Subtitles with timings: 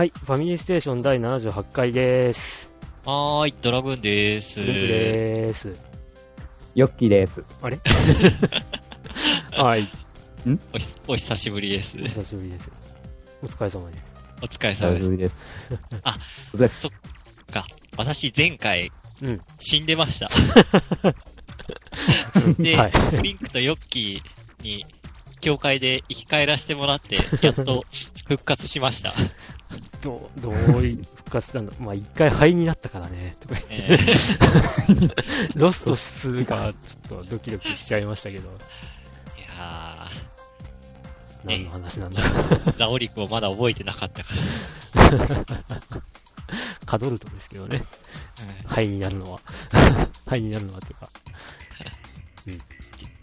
[0.00, 2.72] はい、ファミリーステーション第78回です。
[3.04, 4.58] はーい、ドラグーンです。
[4.58, 5.86] ルンプです。
[6.74, 7.44] ヨッキーです。
[7.60, 7.78] あれ？
[9.52, 9.92] はい、
[10.72, 11.98] おひお久しぶりです。
[12.02, 12.70] お久しぶりです。
[13.42, 14.04] お疲れ様です。
[14.40, 15.46] お疲れ大様です。
[16.02, 16.16] あ、
[16.54, 16.80] お疲れす。
[16.80, 16.92] そっ
[17.52, 17.66] か。
[17.98, 19.40] 私、前回、うん。
[19.58, 20.30] 死んでました。
[22.58, 22.90] で、はい。
[22.90, 24.86] クリンクとヨッキーに、
[25.42, 27.84] 教会で生き返らせてもらって、やっと
[28.26, 29.12] 復活しました。
[30.02, 33.36] どう、 どうい復活したんだまあ一回灰になったからね。
[33.40, 35.12] とかえー
[35.58, 38.52] ロスト数がちょっとドキドキしちゃいましたけど、い
[39.58, 40.08] や
[41.44, 42.22] 何の話なんだ？
[42.22, 44.34] ー、ザオリクをまだ覚えてなかったか
[44.94, 45.62] ら。
[46.86, 47.84] カドルトですけどね。
[48.64, 49.40] うん灰になるのは。
[50.26, 51.08] 灰になるのはっていうか。
[52.46, 52.60] うん。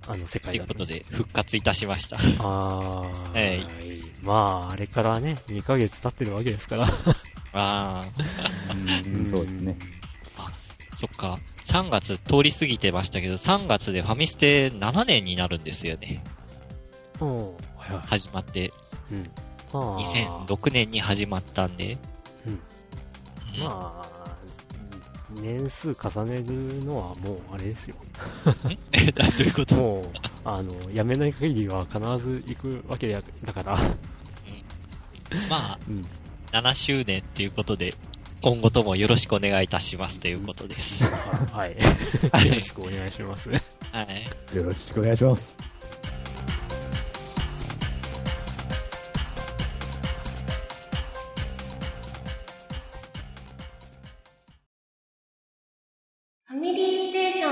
[0.08, 0.66] あの世とい界だと。
[0.66, 2.18] うことで、復活いたしました。
[2.18, 3.68] あー、はい
[4.24, 4.34] ま
[4.70, 6.88] あ、あれからね、2ヶ月経ってるわけですから。
[7.54, 9.78] あー、うん、そうですね。
[10.94, 11.38] そっか。
[11.66, 16.24] 3月通り過ぎてましたけど、3月でファミステ7年になるんですよね。
[17.20, 17.36] うん。
[17.36, 17.52] は
[17.90, 18.08] いはい。
[18.08, 18.72] 始まって、
[19.12, 19.24] うん。
[19.74, 20.00] まあ、
[20.48, 21.98] 2006年に始まったんで。
[22.46, 22.60] うんうん
[23.64, 24.17] まあ、
[25.42, 27.96] 年数重ねるのはもうあれですよ。
[28.94, 29.76] え、どういうこと？
[29.76, 30.06] もう、
[30.46, 33.78] あの、やめない限りは必ず行くわけだだから。
[35.50, 36.02] まあ、うん。
[36.52, 37.94] 7周年っていうことで、
[38.42, 41.04] 今後ともよろしくお願いいたしますということです。
[41.52, 41.72] はい。
[42.48, 43.50] よろしくお願いします。
[43.50, 43.58] は
[44.04, 44.56] い。
[44.56, 45.58] よろしくお願いします。
[56.50, 57.52] ファミリーステーション。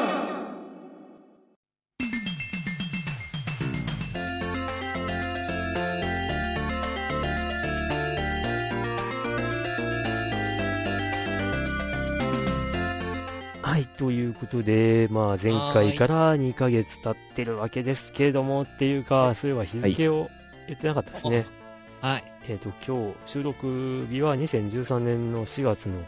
[13.62, 20.30] はい、ということで、まあ、前回から2ヶ月経ってるわけですけれども、っていうか、そういえば日付を
[20.68, 21.46] 言ってなかったですね。
[22.00, 22.24] はい。
[22.48, 26.02] えっ、と、今日、収録日は2013年の4月の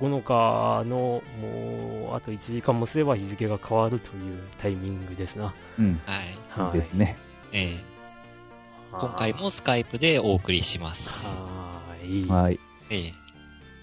[0.00, 5.54] 9日の、もう、あと1時間もすれば日付が変わるというタイミングですな。
[5.78, 6.68] うん、はい。
[6.68, 7.16] いいですね。
[7.52, 7.92] ええ
[8.92, 11.08] 今回もスカイプでお送りします。
[11.08, 12.28] はーい。
[12.28, 12.60] はい。
[12.90, 13.12] ええ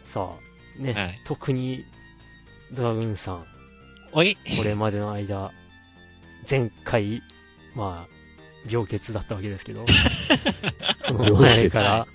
[0.03, 1.83] さあ、ね、はい特に、
[2.71, 3.45] ドラグーンさん、
[4.11, 5.51] おいこれまでの間、
[6.49, 7.21] 前回、
[7.75, 8.19] まあ、
[8.69, 9.85] 病欠だったわけですけど、
[11.05, 12.07] その前から、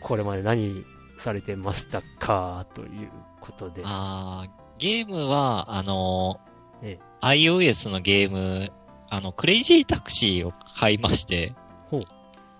[0.00, 0.84] これまで何
[1.20, 3.10] されてましたか、という
[3.40, 3.82] ことで。
[3.84, 6.40] あーゲームは、あの
[6.82, 8.72] ええ iOS のゲーム、
[9.10, 11.52] あの、クレイジータクシーを買いまして、
[11.90, 12.00] ほう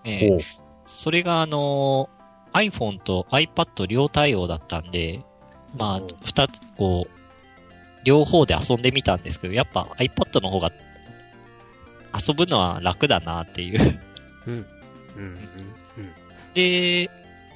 [0.03, 0.39] ええおう
[0.83, 2.09] それがあの
[2.53, 5.23] iPhone と iPad 両対応だったんで、
[5.75, 7.21] まあうん、二つ、こう、
[8.03, 10.71] 両方で遊んでみたんですけど、やっぱ iPad の方が
[12.27, 14.01] 遊ぶのは楽だなっていう。
[14.47, 14.53] うん。
[14.53, 14.65] うん。
[15.17, 16.13] うん。
[16.53, 17.09] で、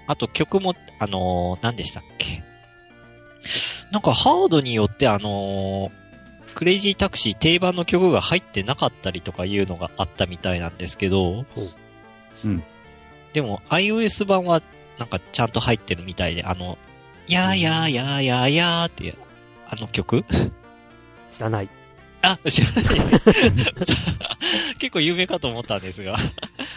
[0.07, 2.43] あと曲も、あのー何でしたっけ？
[3.91, 5.91] なんかハードによってあのー
[6.55, 11.69] クレイジータクシー定番の曲が入ってなかったりとかいうのがあったみたいなんですけど、ほう。
[13.33, 14.61] でも iOS 版は
[14.97, 16.77] なんかちゃんと入ってるみたいで、あの、
[17.27, 19.17] やーやーやーやーやーって
[19.67, 20.23] あの曲
[21.29, 21.69] 知らない。
[22.25, 22.83] あ、知らない。
[24.79, 26.17] 結構有名かと思ったんですが。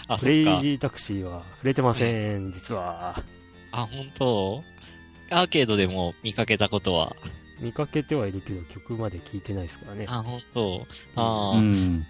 [0.07, 3.23] あ、クレイジータクシーは触れてません、実は。
[3.73, 4.63] あ、本当？
[5.31, 7.15] アーケードでも見かけたことは？
[7.61, 10.07] 見かけてはいるけど、曲まで聞いてないですからね。
[10.09, 10.87] あ、本当？
[11.17, 12.07] ああ、うん。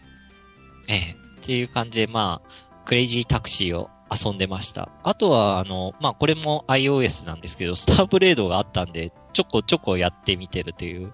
[0.89, 1.17] ええ。
[1.41, 4.91] っていう感じで、まあ、クレイジータクシーを遊んでました。
[5.03, 11.13] あとは、あの、まあ、これも iOS なんですけど、スターブレードがあったんで、ちょこちょこやってみてるという。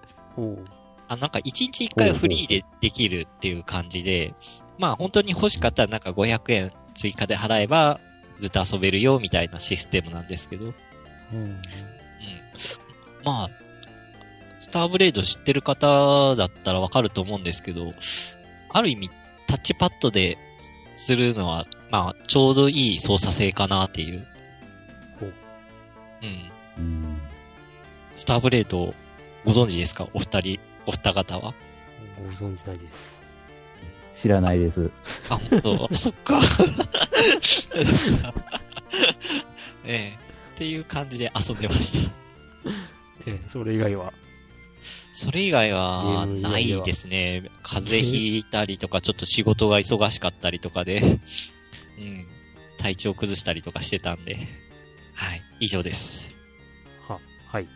[1.07, 4.33] あ、なんか1日1回フリーでできるっていう感じで、
[4.77, 7.99] まあ本当に欲しかったらなんか500円追加で払えば
[8.39, 10.73] ずっと遊べるよみたいなシステムなんですけど、うん。
[11.33, 11.61] うん。
[13.23, 13.49] まあ、
[14.59, 17.93] スターブレード知ってる方だったらわかると思うんですけど、
[18.69, 19.09] ある意味
[19.47, 20.37] タッチパッドで
[20.95, 24.27] するのは、まあちょうどいい操作性かなっていう。
[26.21, 27.19] うん。
[28.15, 28.93] スターブレード
[29.45, 30.07] ご存知ですか？
[30.13, 31.53] お二人、お二方は？
[32.17, 33.19] ご存知ないです。
[34.15, 34.89] 知らないです。
[35.29, 35.89] あ、本当？
[35.95, 36.39] そっか。
[39.83, 40.17] ええ
[40.55, 42.11] っていう感じで遊んでました。
[43.27, 44.13] ええ、それ以外は？
[45.13, 47.49] それ以外は、ないですね。
[47.63, 52.25] 風邪ひいたりとか、ちょっと仕事が忙しかったりとかで、うん。
[52.77, 54.35] 体調崩したりとかしてたんで。
[55.13, 55.41] はい。
[55.61, 56.29] 以上です。
[57.07, 57.67] は、はい。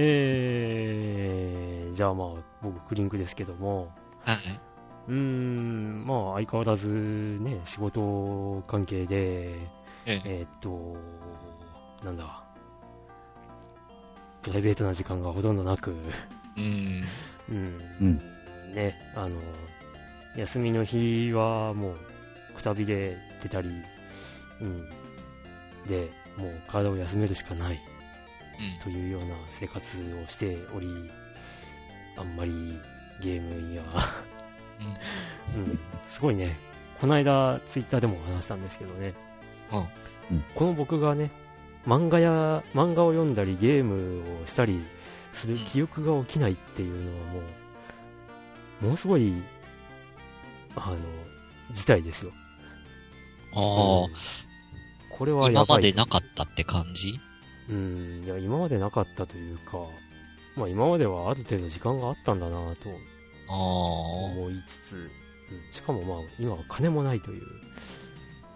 [0.00, 2.28] えー、じゃあまあ、
[2.62, 3.90] 僕、クリンクですけども、
[4.20, 4.36] はい。
[5.08, 6.86] うーん、まあ、相変わらず
[7.40, 9.58] ね、仕事関係で、え
[10.06, 10.96] ええーっと、
[12.04, 12.44] なんだ、
[14.42, 15.92] プライベートな時間がほとんどなく、
[16.56, 17.04] うん。
[17.50, 18.16] うん、うん。
[18.72, 19.36] ね、あの、
[20.36, 21.96] 休みの日はもう、
[22.54, 23.68] くたびで出たり、
[24.60, 24.88] うん、
[25.88, 27.87] で、もう体を休めるしかないうん。
[28.82, 30.88] というような生活をしており、
[32.16, 32.78] あんまり
[33.20, 33.84] ゲームには、
[35.56, 36.58] うん、すごいね、
[37.00, 39.14] この間ツイッターでも話したんですけどね、
[39.72, 39.78] うん。
[39.78, 39.82] う
[40.40, 40.44] ん。
[40.54, 41.30] この僕がね、
[41.86, 44.82] 漫画や、漫画を読んだりゲームをしたり
[45.32, 45.64] するうん。
[45.64, 47.40] 記憶が起きないっていうのはも
[48.82, 49.32] う、ものすごい、
[50.76, 50.96] あの、
[51.72, 52.32] 事態ですよ。
[53.54, 55.16] あうん。
[55.16, 55.66] これあ、はやばいと。
[55.66, 57.20] 今までなかったって感じ？
[57.68, 59.78] うん、いや、今までなかったというか、
[60.56, 62.88] まあ今まではある程度時間があったんだなと。
[63.50, 65.10] 思いつつ、うん
[65.72, 67.42] しかもまあ今は金もないという、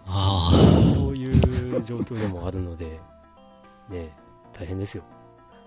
[0.05, 0.51] あ
[0.93, 2.99] そういう状況でもあるので、
[3.89, 4.15] ね、
[4.51, 5.03] 大変ですよ。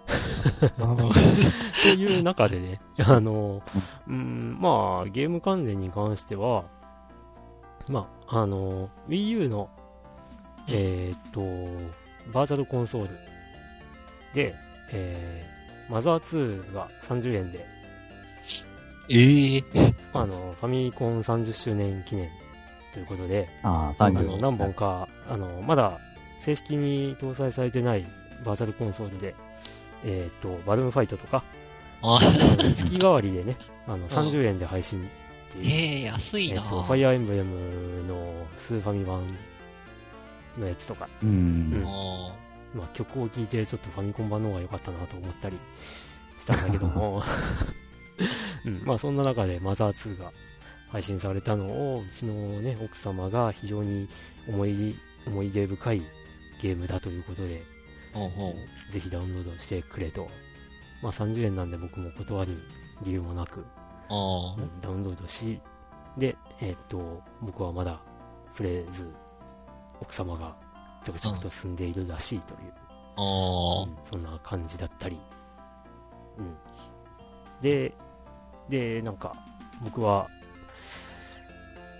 [0.78, 3.60] という中でね、あの、
[4.06, 6.66] うん、まあゲーム関連に関しては、
[7.88, 9.68] まあ、あの、Wii U の、
[10.68, 11.40] えーっと、
[12.32, 13.18] バーチャルコンソール
[14.36, 14.54] で、
[14.90, 17.66] えー、マザー2が30円で、
[19.08, 22.28] ええあの、ファミコン30周年記念
[22.92, 25.98] ということで、ああ、あ30の何本か、あの、まだ
[26.38, 28.06] 正式に搭載されてない
[28.44, 29.34] バーチャルコンソールで、
[30.04, 31.42] えっ、と、バルーンファイトとか、
[32.02, 32.18] あ
[32.74, 33.56] 月替わりでね、
[33.86, 35.00] あの、30円で配信
[35.48, 36.62] っていう、ええ安いな。
[36.62, 39.22] えっ、と、ファイアーエンブレムのスーファミ版
[40.58, 41.82] のやつとか、ううん。
[41.82, 41.84] ん。
[41.86, 42.45] あ
[42.76, 45.58] まあ、曲を聴いてちょっとファミコン版の方が良かったなと思ったり
[46.38, 47.22] したんだけども、
[48.64, 50.32] うん、まあそんな中でマザー2が
[50.90, 54.08] 配信されたのをうちのね奥様が非常に
[54.48, 54.96] 思い
[55.26, 56.02] 思い出深い
[56.60, 57.76] ゲームだということで。
[58.90, 60.28] ぜひダウンロードしてくれと、
[61.02, 62.62] まあ30円なんで僕も断る
[63.02, 63.64] 理由もなく。
[64.08, 65.60] ダウンロードし、
[66.16, 68.00] で、えーっと、僕はまだ
[68.52, 69.12] 触れず、
[70.00, 70.56] 奥様が
[71.06, 72.72] ちょくちょくと進んでいるらしいという、
[73.16, 75.20] あうんそんな感じだったり、
[76.36, 76.56] うん。
[77.60, 77.94] で、
[78.68, 79.32] で、なんか、
[79.84, 80.28] 僕は、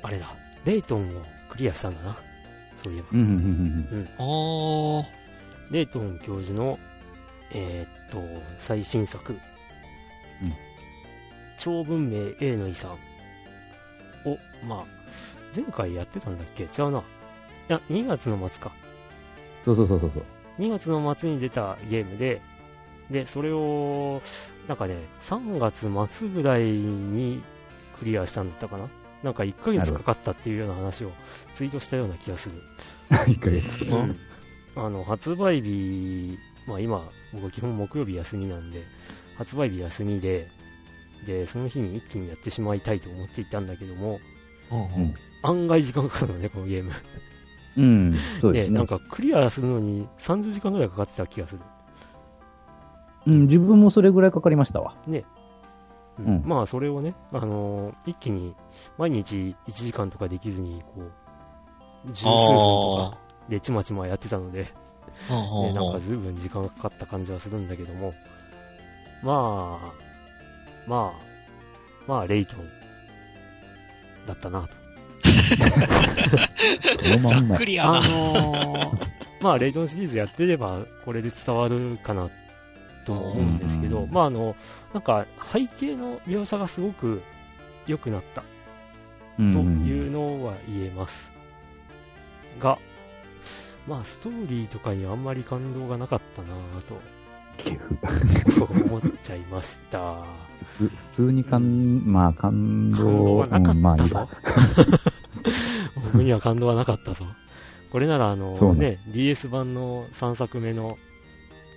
[0.03, 0.27] あれだ、
[0.65, 2.17] レイトンをクリアしたんだな。
[2.83, 3.09] そういえば。
[3.13, 3.21] うん。
[3.21, 4.09] うん。
[4.19, 5.05] あ。
[5.05, 5.73] ああ。
[5.73, 6.77] レイトン教授の、
[7.53, 8.21] えーっと、
[8.59, 9.39] 最新作、うん
[11.59, 12.91] 超文明 A の遺産
[14.27, 14.37] を、
[14.67, 14.85] まあ、
[15.55, 16.65] 前回やってたんだっけ？
[16.65, 16.99] 違うな。
[16.99, 17.03] い
[17.69, 18.73] や、2月の末か。
[19.67, 20.25] そうそうそうそうそう。
[20.59, 22.41] 2月の末に出たゲームで、
[23.11, 24.23] で、それを、
[24.69, 27.43] なんかね、3月末ぐらいに
[27.99, 28.89] クリアしたんだったかな？
[29.23, 31.11] なんか1ヶ月かかったっていうような話を
[31.55, 32.57] ツイートしたような気がする。
[33.11, 33.83] 1ヶ月。
[33.85, 34.17] うん。
[34.77, 38.83] あの、発売日、まあ今、僕は基本木曜日休みなんで、
[39.37, 40.49] 発売日休みで、
[41.27, 44.21] で、その日に一気にやってしまいたいと思っていたんだけども、
[44.71, 45.15] ほうほう。
[45.43, 46.93] 案外時間かかるのね、このゲーム。
[47.77, 48.15] うん。
[48.41, 48.87] そうですねなん。
[48.87, 51.63] かクリアするのに30時間ぐらいかかってた気がする。
[53.27, 54.95] うん、自分もそれぐらいかかりましたわ。
[55.07, 55.25] うん
[56.19, 58.55] うんまあそれをね、あのー一気に
[58.97, 63.19] 毎日1時間とかできずにこう十数分とか
[63.51, 64.69] でちまちまやってたので、ね、
[65.29, 65.93] なんうほう。
[65.93, 68.15] か随分時間がかかった感じはするんだけども
[69.23, 69.93] まあ
[70.89, 71.21] まあ
[72.07, 72.61] まあレイトン
[74.27, 74.69] だったなと。
[77.29, 77.99] ざっくりやな。
[77.99, 82.29] あのーまあレイトンシリーズやってればこれで伝わるかな
[83.05, 84.57] とも思うんですけど、うんまああの
[84.93, 87.23] なんか背景の描写がすごく
[87.87, 88.43] 良くなった
[89.39, 91.31] うんというのは言えます。
[92.59, 92.79] が、
[93.87, 96.99] まあ、ストーリーとかにあんまり感動がなかったなぁと
[98.87, 100.17] 思っちゃいました。
[100.71, 104.29] 普通、普通に感、まあ感動、感動はなかうんまあいいったぞわ。。
[105.95, 107.27] 僕には感動はなかったぞ。
[107.91, 108.91] これなら、あのね。
[108.91, 110.99] ね、DS 版の3作目の、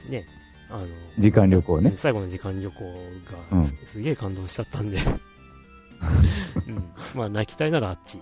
[0.09, 0.25] ね、
[0.69, 0.87] あの、
[1.17, 1.93] 時間旅行ね。
[1.95, 2.83] 最後の時間旅行
[3.51, 3.61] うん。
[3.61, 4.97] がす,、すげえ感動しちゃったんで、
[6.67, 8.19] うん、まあ泣きたいならあっち。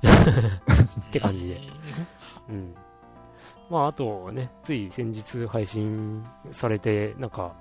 [1.08, 1.60] って感じで、
[2.48, 2.74] うん、
[3.68, 7.54] まああとねつい先日配信されてなんか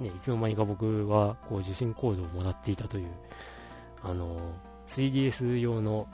[0.00, 3.08] ねいつの間にか僕はこう受信コードをもらっていたという
[4.02, 4.36] あの
[4.88, 6.06] 3DS 用の、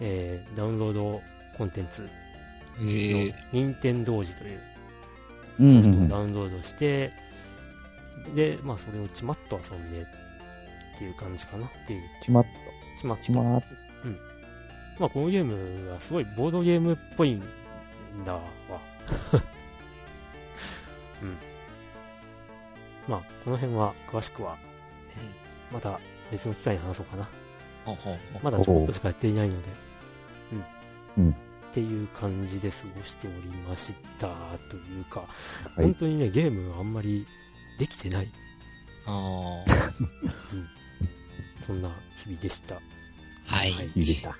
[0.00, 1.22] えーダウンロード
[1.56, 2.08] コンテンツ
[2.80, 3.34] へえ。
[3.52, 4.60] 任天堂寺という
[5.60, 7.10] うんソフトをうんダウンロードして、
[8.34, 10.06] で、まあそれをちまっと遊んでっ
[10.98, 12.02] ていう感じかなっていう。
[12.22, 12.46] ちまっ
[12.98, 13.26] ちまっと、と。
[13.26, 13.62] ちまっ
[14.98, 17.42] まあこのゲームはすごいボードゲームっぽいん
[18.24, 18.40] だわ。
[21.22, 21.36] うん。
[23.06, 24.58] まあこの辺は詳しくは、ね
[25.72, 26.00] また
[26.30, 27.28] 別の機会に話そうかな。
[28.42, 29.87] まだちょこっとしかやっていないので。
[31.18, 31.24] うん。
[31.24, 31.36] うん
[31.68, 33.36] っていう感じで過ごしており
[33.68, 34.28] ました
[34.70, 35.24] というか、
[35.78, 37.26] い本当にね、ゲームあんまり
[37.78, 38.28] できてない。
[39.06, 39.64] あ
[41.66, 41.90] そんな
[42.24, 42.76] 日々でした。
[42.76, 42.78] ー
[43.46, 43.72] はい。
[43.72, 44.30] はいいいでした。
[44.30, 44.36] は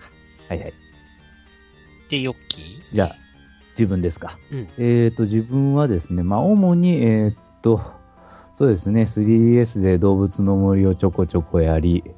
[0.55, 0.73] いはい。
[2.09, 2.95] で、ヨッキー？
[2.95, 3.17] じゃあ、
[3.71, 4.39] 自分ですか。
[4.51, 4.69] うん。
[4.79, 7.81] えっ、と、自分はですね、まあ、主に、えっ、と、
[8.57, 12.18] そうですね、3DS で動物の森をちょこちょこやり、うん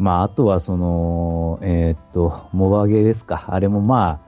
[0.00, 3.44] まあ、あとはその、えっ、と、モバゲーですか。
[3.48, 4.20] あれもま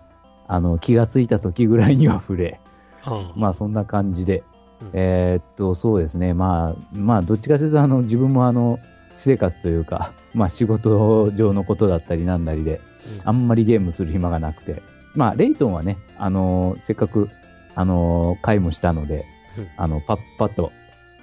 [0.47, 2.61] あ、あの、気がついた時ぐらいには触れ、
[3.05, 4.45] ああまあ、そんな感じで、
[4.81, 4.91] うん。
[4.93, 8.79] えっと、そうですね、まあ、まあ、どっちかというと、あの、自分もあの、
[9.13, 12.81] 私生活というか、まあ、仕事上のことだったりなんだりで、
[13.25, 14.83] あんまりゲームする暇がなくて、
[15.15, 17.29] まあ、レイトンはね、あのせっかく、
[17.75, 19.25] あの回もしたので
[19.59, 20.73] うん、あの、パッパッと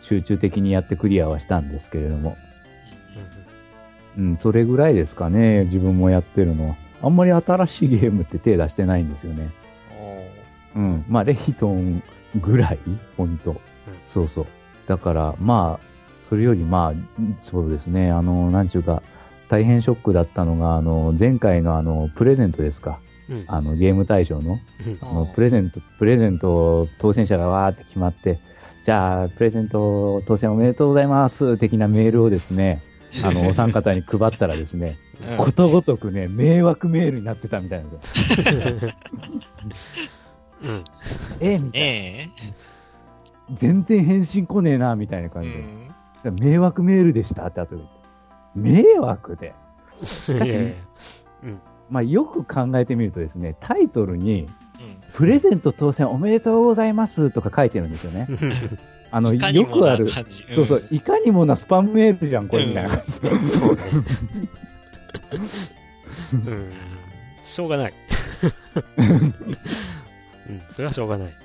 [0.01, 2.38] 集中的にやってクリアはしたんですけれども、
[4.19, 6.75] うんそれぐらいですかね、自分もやってるのは。
[7.01, 9.49] あんまり新しいゲームって手出してないんですよね。
[10.75, 11.05] おうん。
[11.07, 12.03] まあ、レイトン
[12.41, 12.79] ぐらい
[13.15, 13.61] ほんと。
[14.05, 14.45] そうそう。
[14.88, 15.85] だから、まあ、
[16.21, 19.01] それよりまあ、そうですね、あの、なんちゅうか、
[19.47, 22.99] 大変ショックだったのが、あの、前回のあの、プレゼントですか。
[23.29, 28.39] うんあの、ゲーム大賞の、うんあのプレゼント、プレゼント当選者がわーって決まって、
[28.83, 32.81] じゃあ、プレゼント当選おめでとうございます的なメールをですね、
[33.24, 34.98] あの、お三方に配ったらですね、
[35.38, 38.92] ことごとくね、迷惑メールになってたみたいなんですよ。
[40.63, 40.84] うん。
[41.39, 41.88] えみたいな。
[41.88, 42.30] え
[43.51, 45.56] 全然返信来ねえな、みたいなえ感じで。
[45.60, 45.89] うん
[46.38, 47.82] 迷惑メールでしたって後で
[48.58, 48.84] 言って。
[48.94, 49.54] 迷惑で。
[49.89, 50.74] しかしいやいや
[51.89, 54.50] まあ、よく考えてみるとですね、タイトルに、うん
[55.13, 58.28] プレゼント当選おめでとうございますとか書いてるんですよね。
[59.12, 60.06] あの、よくある。
[60.06, 63.12] な感じそうそう、いかにもなスパムメールじゃん、これ、みたいな感じ。
[63.12, 63.82] そうね。
[66.34, 66.74] うん。
[67.44, 67.94] しょうがない。
[70.50, 71.28] うん、それはしょうがない。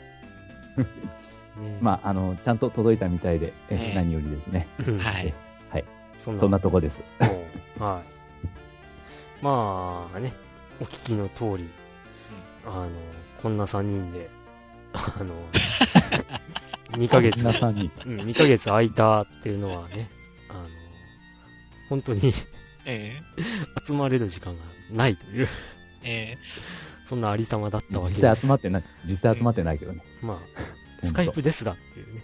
[1.57, 4.67] ねまあ、あの、ちゃんと届いたみたいで、えええ何よりですね。
[4.87, 5.33] うんはい。
[6.25, 7.05] そんなそんなとこです。
[7.79, 9.45] はい。
[9.45, 10.33] まあね、
[10.81, 11.69] お聞きの通り、
[12.65, 12.89] あの、
[13.43, 14.31] こんな3人で、
[14.95, 15.35] あの、
[16.93, 17.91] 2ヶ月、皆さんに。
[18.07, 20.09] うん、2ヶ月空いたっていうのはね、
[20.49, 20.61] あの、
[21.89, 22.33] 本当に
[22.87, 23.21] え
[23.87, 24.63] 集まれる時間が
[24.93, 25.49] ないという、
[26.03, 26.39] ええ
[27.07, 28.21] そんなありさまだったわけです。
[28.23, 30.03] 実際集まってない、実際集まってないけどね。
[30.23, 30.39] まあ、
[31.03, 32.23] 当スカイプですらっていうね。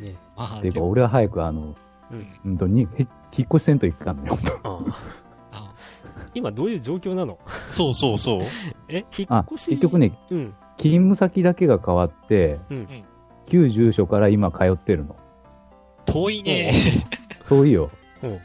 [0.00, 0.04] うん。
[0.06, 1.76] ねまあ、っていうか、俺は早く、あの、
[2.10, 2.26] うん。
[2.42, 2.86] 本当に、へ
[3.36, 4.38] 引っ越しせんといかんのよ。
[4.62, 4.78] ああ
[5.52, 5.74] あ
[6.34, 7.38] 今どういう状況なの？
[7.70, 8.40] そうそうそう。
[8.88, 10.54] え引あっ、越し結局ね、うん。
[10.76, 12.88] 勤務先だけが変わって、うん。
[13.46, 15.16] 旧住所から今通ってるの。
[16.06, 17.04] 遠いね。
[17.48, 17.90] 遠いよ。
[18.22, 18.40] うん。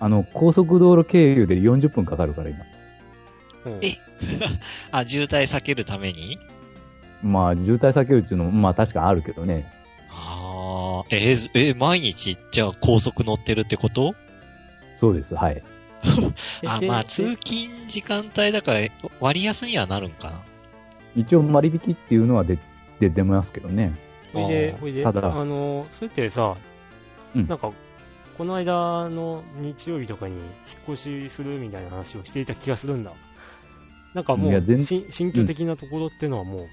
[0.00, 2.64] あの、高速道路経由で40分かかるから今。
[3.66, 3.80] うん。
[3.82, 3.96] え
[4.90, 6.38] あ、渋滞避けるために？
[7.22, 9.70] まあ、渋滞避けるっていうのも、まあ確かにあるけどね。
[10.10, 14.14] ああ、えーずえー毎日、じゃあ高速乗ってるってこと？
[14.96, 15.62] そうです、はい。
[16.66, 18.80] あ、でまあ、通勤時間帯だから
[19.20, 20.40] 割安にはなるんかな。
[21.16, 22.58] 一応割引っていうのは出
[23.00, 23.92] 出てますけどね。
[24.32, 26.56] ほいでほいで、ただあの、それってさ、
[27.34, 27.72] うんなんか、
[28.36, 30.44] この間の日曜日とかに引っ
[30.94, 33.12] 越しするみたいな話をしていた気がするんだ。
[34.14, 36.66] なんかもう、し新居的なところってのはもう、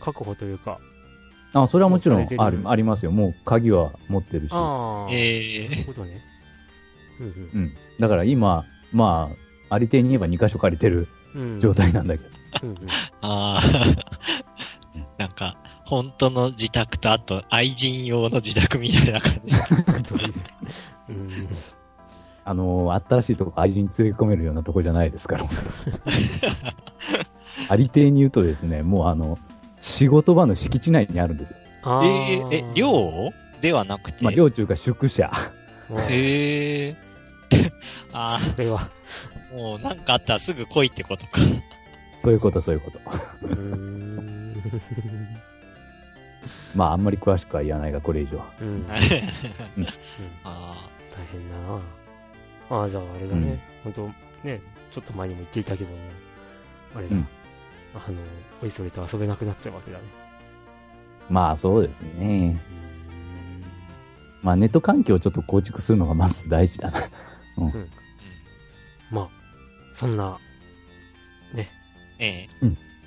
[0.00, 0.78] 確保というか、
[1.52, 3.10] あ、それはもちろんあるありますよ。
[3.10, 4.52] もう鍵は持ってるし。
[4.52, 6.22] ああ、ええそういうことね。
[7.20, 7.72] うんうん。
[7.98, 9.30] だから今、ま
[9.68, 11.52] あ、ありていに言えば2箇所借りてるうん。
[11.54, 11.60] うん。
[11.60, 12.30] 状態なんだけど。
[12.34, 12.76] うんうん。
[13.20, 13.62] ああ、
[15.18, 19.54] なんか、本当の自宅とあと愛人用の自宅みたいな感じ。
[22.44, 25.44] あのー新しいとこ愛人連れ込めるようなとこじゃないですから。
[27.68, 29.38] ありていに言うとですね、もうあの、
[29.78, 31.56] 仕事場の敷地内にあるんですよ。
[31.82, 33.30] あえー、え、寮
[33.60, 34.24] ではなくて？
[34.24, 35.30] まあ、寮中か宿舎。
[36.08, 36.96] へえ。
[38.12, 41.40] あそれは、あ、もうなんかあったらすぐ来いってことか。
[42.20, 43.00] そういうこと、そういうこと。
[46.74, 48.42] まあ、あんまり詳しくは言わないが、これ以上。
[48.60, 48.68] うん。
[48.68, 48.84] うん
[50.44, 50.78] ああ
[51.10, 51.80] 大変だな
[52.70, 53.58] ああ、じゃああれだね。
[53.82, 54.08] 本当
[54.46, 54.60] ね、
[54.90, 55.96] ちょっと前にも言っていたけども、
[56.94, 57.28] あれだ、うん
[57.94, 58.18] あの、
[58.62, 60.04] おいそれと遊べなくなっちゃうわけだね。
[61.28, 62.60] まあそうですね。
[64.42, 67.00] まあネット環境をちょっと構築するのがまず大事だな。
[69.10, 69.28] まあ、
[69.92, 70.38] そんな、
[72.20, 72.48] え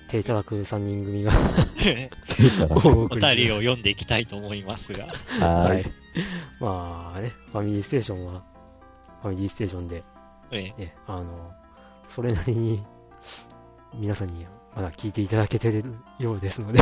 [0.09, 1.31] 手いただく3人組が
[1.83, 2.09] え
[2.69, 5.07] おお送り便りを読んでいきたいと思いますが。
[5.39, 5.85] ははいい。
[6.59, 8.43] まあね、ファミリーステーションは、
[9.21, 10.03] ファミリーステーションで、
[10.51, 11.51] ええね、あの、
[12.07, 12.83] それなりに、
[13.95, 15.83] 皆さんにまだ聞いていただけてる
[16.19, 16.79] ようですので、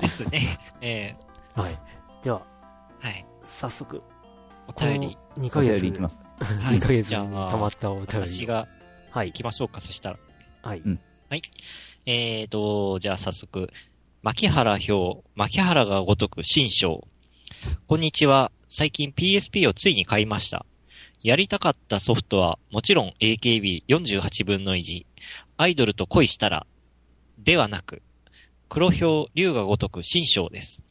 [0.00, 0.58] ですね。
[0.80, 1.14] え
[1.56, 1.74] えはい。
[2.22, 2.42] では、
[3.00, 3.24] はい。
[3.42, 4.00] 早速、
[4.66, 5.18] お便り。
[5.36, 6.18] 2お便ヶ月、りいきます。
[6.40, 8.12] はい2ヶ月じゃにあ溜まったお便り。
[8.12, 8.66] 私が
[9.10, 9.32] はい行。
[9.36, 10.16] きましょうか、そしたら。
[11.28, 11.42] はい。
[12.06, 13.70] えーと、じゃあ早速、
[14.22, 17.06] 牧原表、牧原がごとく新章。
[17.86, 18.50] こんにちは。
[18.66, 20.66] 最近 PSP をついに買いました。
[21.22, 25.06] やりたかったソフトは、もちろん AKB48 分の1、
[25.56, 26.66] アイドルと恋したら、
[27.38, 28.02] ではなく、
[28.68, 30.85] 黒表、竜が如く新章ですうん。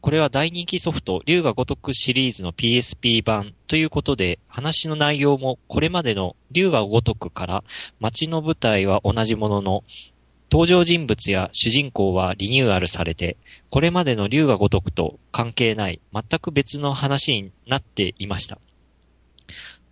[0.00, 7.64] これは大人気ソフト、竜が如くシリーズの PSP 版ということで、話の内容もこれまでの竜が如くから
[8.00, 9.84] 街の舞台は同じものの、
[10.50, 13.36] 登場人物や主人公はリニューアルされて、
[13.70, 18.58] これまでの竜が如くと関係ない全く別の話になっていました。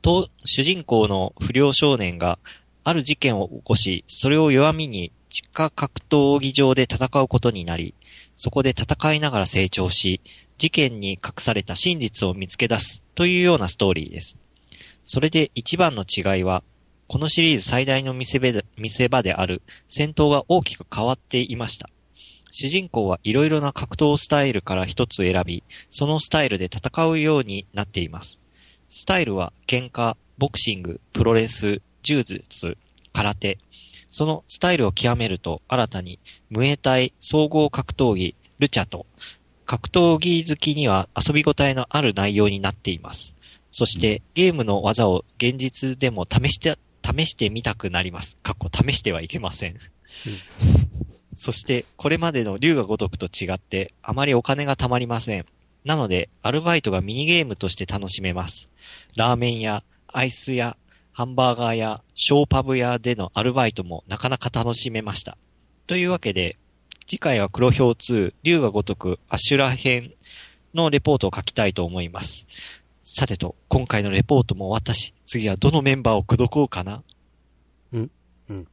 [0.02, 2.38] と、主人公の不良少年が
[2.82, 7.94] ある事件を起こし、それを弱みに地下格闘技場で戦うことになり、
[8.36, 10.20] そこで戦いながら成長し、
[10.58, 14.36] 事件に隠された真実を見つけ出すというようなストーリーです。
[15.04, 16.62] それで一番の違いは、
[17.06, 18.38] このシリーズ最大の見せ
[19.08, 21.90] 場である戦闘が大きく変わっていました。
[22.50, 28.38] 主人公はいろいろな格闘スタイルから一つ選び、そのスタイルで戦うようになっています。
[28.90, 32.78] スタイルは喧嘩、ボクシング、プロレス、柔術、
[33.12, 33.59] 空手。
[34.14, 39.07] そのスタイルを極めると新たに、ムエタイ、総合格闘技、ルチャと、
[39.66, 43.35] 格闘技好きには遊び応えのある内容になっています。
[43.72, 48.37] そして、ゲームの技を現実でも試して、試してみたくなります。
[48.44, 49.81] かっこ試してはいけません。
[51.37, 55.46] そして、これまでの竜が如くと違って、あまりお金が貯まりません。
[55.85, 58.68] なので、アルバイトがミニゲームとして楽しめます。
[59.16, 60.77] ラーメン屋、アイス屋、
[61.16, 65.38] ハンバーガー屋、ショーパブ屋でのアルバイトもなかなか楽しめました。
[65.87, 66.57] というわけで、
[67.07, 70.12] 次回は黒表2、竜が如くアシュラ編
[70.74, 72.48] のレポートを書きたいと思います。
[73.05, 77.05] さてと、今回のレポートも終わったし、次はどのメンバーを口説こうかな？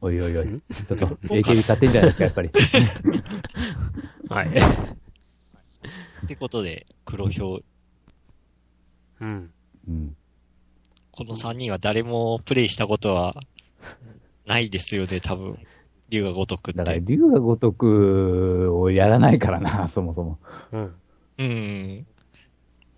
[0.00, 0.46] おいおいおい。
[0.46, 2.50] んちょっと AKB 買ってんじゃないですか、やっぱり。
[4.28, 4.48] はい。
[6.24, 7.64] ってことで、黒表、
[9.20, 9.50] うん。
[9.88, 10.16] うん。
[11.12, 13.36] この3人は誰もプレイしたことは
[14.46, 15.58] ないですよね、 多分。
[16.08, 17.04] 竜が如くっだから、て。
[17.06, 20.38] 竜が如くをやらないからな、 そもそも。
[20.72, 20.94] うん。
[21.38, 22.06] うん。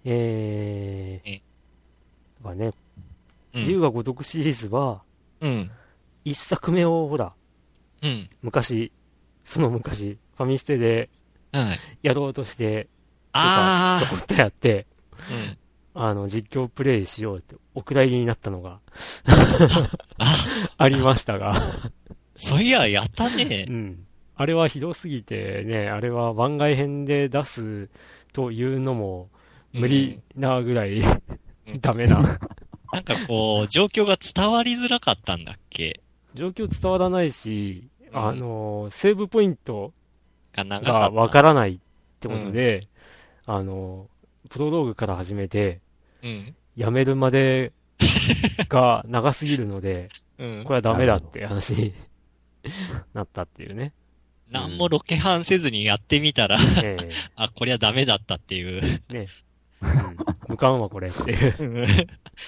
[0.04, 1.42] えーえ、
[2.38, 2.72] だからね、
[3.54, 5.02] うん竜が如くシリーズは、
[5.40, 5.70] うん。
[6.24, 7.32] 一作目をほら、
[8.02, 8.28] うん。
[8.42, 8.90] 昔、
[9.44, 11.08] その昔、ファミステで
[11.52, 11.78] はい。
[12.02, 12.88] やろうとして、
[13.32, 15.48] あちょこっとやって、ー。
[15.48, 15.58] うん。
[15.94, 18.80] あの、実況プレイしようって、お蔵入りになったのが
[20.18, 21.62] あ、ありましたが、
[22.36, 23.66] そういや、やったね。
[23.68, 23.72] う。
[23.72, 24.06] ん。
[24.36, 27.88] あれはひどすぎてね、あれは番外編で出す
[28.32, 29.30] というのも
[29.72, 31.04] 無理なぐらい、う
[31.74, 31.80] ん。
[31.80, 32.20] ダメな。
[32.92, 36.00] なんかこう、状況が伝わりづらかったんだっけ？
[36.34, 38.26] 状況伝わらないし、うん。
[38.26, 39.92] あの、セーブポイント
[40.56, 41.78] がわからないっ
[42.18, 42.88] てことで、
[43.46, 44.08] あの、
[44.50, 45.80] プロローグから始めて、
[46.24, 46.56] うん。
[46.74, 47.72] やめるまで
[48.68, 50.08] が長すぎるので、
[50.38, 50.70] うんこ。
[50.70, 51.94] れはダメだって話に
[53.14, 53.92] なったっていうね。
[54.50, 59.02] なんもロケハンせずにやってみたら、ええ あ、こりゃダメだったっていう。
[59.10, 59.26] うん。
[60.48, 61.84] 無感はこれっていう。
[61.84, 61.96] っ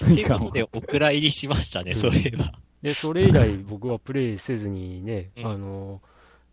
[0.07, 2.53] ていうことで、お蔵入りしましたね、うんそういえば。
[2.83, 6.01] で、それ以来僕はプレイせずにね、うんあの、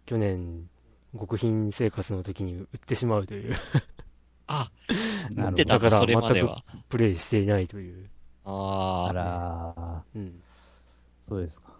[0.05, 0.69] 去年、
[1.17, 3.55] 極貧生活の時に売ってしまうという、
[4.47, 4.71] あ、
[5.33, 6.63] なるほど持ってたんだ、だからそれまでは。
[6.89, 8.09] プレイしていないという。
[8.45, 10.33] ああらー、うん。
[11.21, 11.73] そうですか。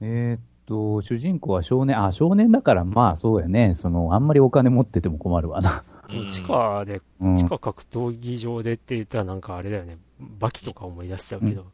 [0.00, 3.74] えーっと、主人公は少年、あ、少年だから、まあそうやね。
[3.74, 5.84] その、あんまりお金持ってても困るわな。
[6.08, 7.36] うん地下で、うん。
[7.36, 9.96] 地下格闘技場でって言ったらなんかあれだよね。
[10.20, 11.64] バキとか思い出しちゃうけど、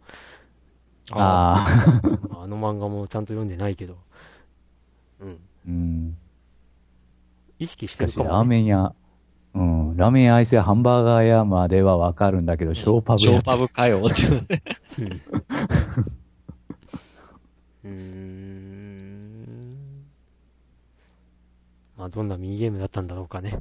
[1.11, 1.55] あ。
[1.55, 1.55] あ
[2.33, 3.99] あ、あの漫画もちゃんと読んでないけど、
[5.21, 5.39] うん。
[5.67, 6.17] うん。
[7.59, 8.49] 意識ししてかし、ラーるかも、ね。
[8.49, 8.95] メン屋、
[9.59, 9.63] う
[9.95, 14.23] ん、ラーメン愛せハンバーガー屋まではわかるんだけど、ショーパブショーパブかよって
[17.85, 19.77] うん。
[21.97, 23.59] まあ、どんなミニゲームだったんだろうかね。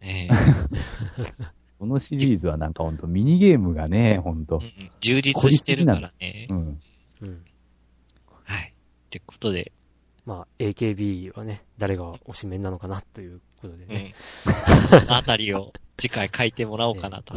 [0.00, 0.28] ええ、
[1.78, 4.62] このシリーズはなんか本当ミニゲームがね、本当、うん、
[5.00, 6.48] 充実してるからね。
[6.50, 6.80] うん。
[7.22, 7.44] うん。
[8.42, 8.70] はい。
[8.70, 8.72] っ
[9.10, 9.70] てことで。
[10.24, 14.14] まあ、AKB はね、誰がおしめなのかなということでうね。
[15.06, 15.12] ん。
[15.12, 17.34] あたりを次回書いてもらおうかなと。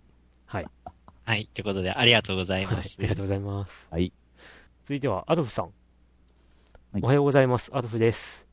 [0.46, 0.66] はい。
[1.24, 1.42] はい。
[1.42, 2.74] ってことで、ありがとうございはい。
[2.74, 2.96] あます。
[2.98, 3.86] りがとうございます。
[3.90, 4.12] はい。
[4.84, 5.64] 続いては、アドフさん。
[5.66, 5.70] は
[6.98, 7.70] いおはようございます。
[7.72, 8.48] アドフです。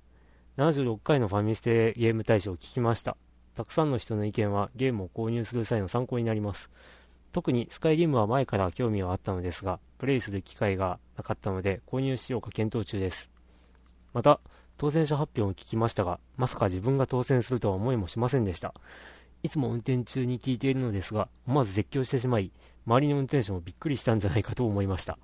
[0.57, 3.17] 76回のファミステゲーム大賞を聞きました。
[3.55, 6.69] たくさんの人の意見はゲームを購入する際の参考になります。
[7.31, 13.31] 特にスカイリムは前から興味はあったのですが、プレイする機会がなかったので購入しようか検討中です。
[14.13, 14.39] また、
[14.77, 18.73] 当選者発表を聞きましたが、まさか自分が当選するとは思いもしませんでした。
[19.43, 22.51] いつも運転中に聞いているのですが、思わず絶叫してしまい、
[22.85, 25.17] 周りの運転手もびっくりしたんじゃないかと思いました。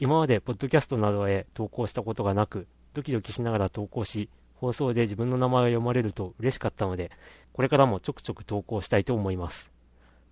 [0.00, 7.10] 今までポッドキャストなどへ投稿したことがなく、ドキドキしながら投稿し、放送で自分の名前が読まれると嬉しかったので、
[7.52, 9.70] これからもちょくちょく投稿したいと思います。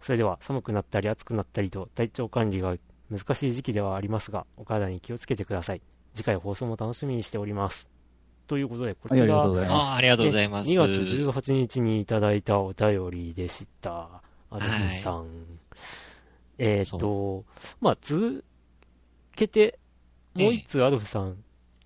[0.00, 2.76] それでは寒くなったり暑くなったりと体調管理が
[3.10, 5.82] 難しい時期ではありますが、お体に気をつけてください。
[6.14, 7.99] 次回放送も楽しみにしております。
[8.50, 10.68] ということで、こちらはいありがとう、ございまありがとうございます。
[10.68, 14.08] ね2月18日にいただいたお便りでした。
[14.50, 15.28] アドミさん。
[16.58, 17.44] えーっと、
[17.80, 18.44] まあ、続
[19.36, 19.78] けて、
[20.34, 21.36] もう一通アルフさん、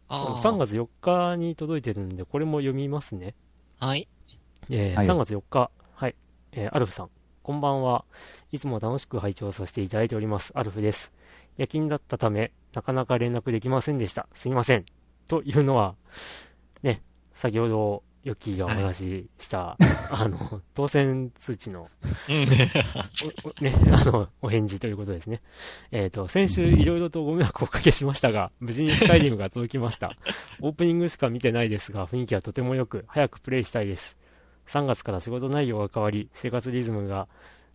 [0.09, 3.35] あー3月4日に届いてるんで、これも読みますね。
[3.79, 4.09] はい。
[4.71, 6.15] えーはい3月4日、はい、
[6.53, 7.11] えーアルフさん、
[7.43, 8.07] こんばんは。
[8.53, 10.51] いつも楽しく拝聴させていただいております。
[10.55, 11.13] アルフです。
[11.59, 14.27] 夜勤だったため、なかなか連絡できませんでした。
[14.33, 14.87] すみません。
[15.29, 15.95] というのは、
[16.85, 19.77] ね、先ほど、ヨッキーがお話しした、
[20.11, 21.89] あの、当選通知の、
[22.29, 25.41] ね、あの、お返事ということですね。
[25.91, 30.13] えっ、と、先週いろいろとご迷惑をおかけしましたが、無事にスカイリムが届きました。
[30.61, 34.17] オープニングしか見てないですが、雰囲気はとても良く、早くプレイしたいです。
[34.67, 37.29] 3月から仕事内容が変わり、生活リズムが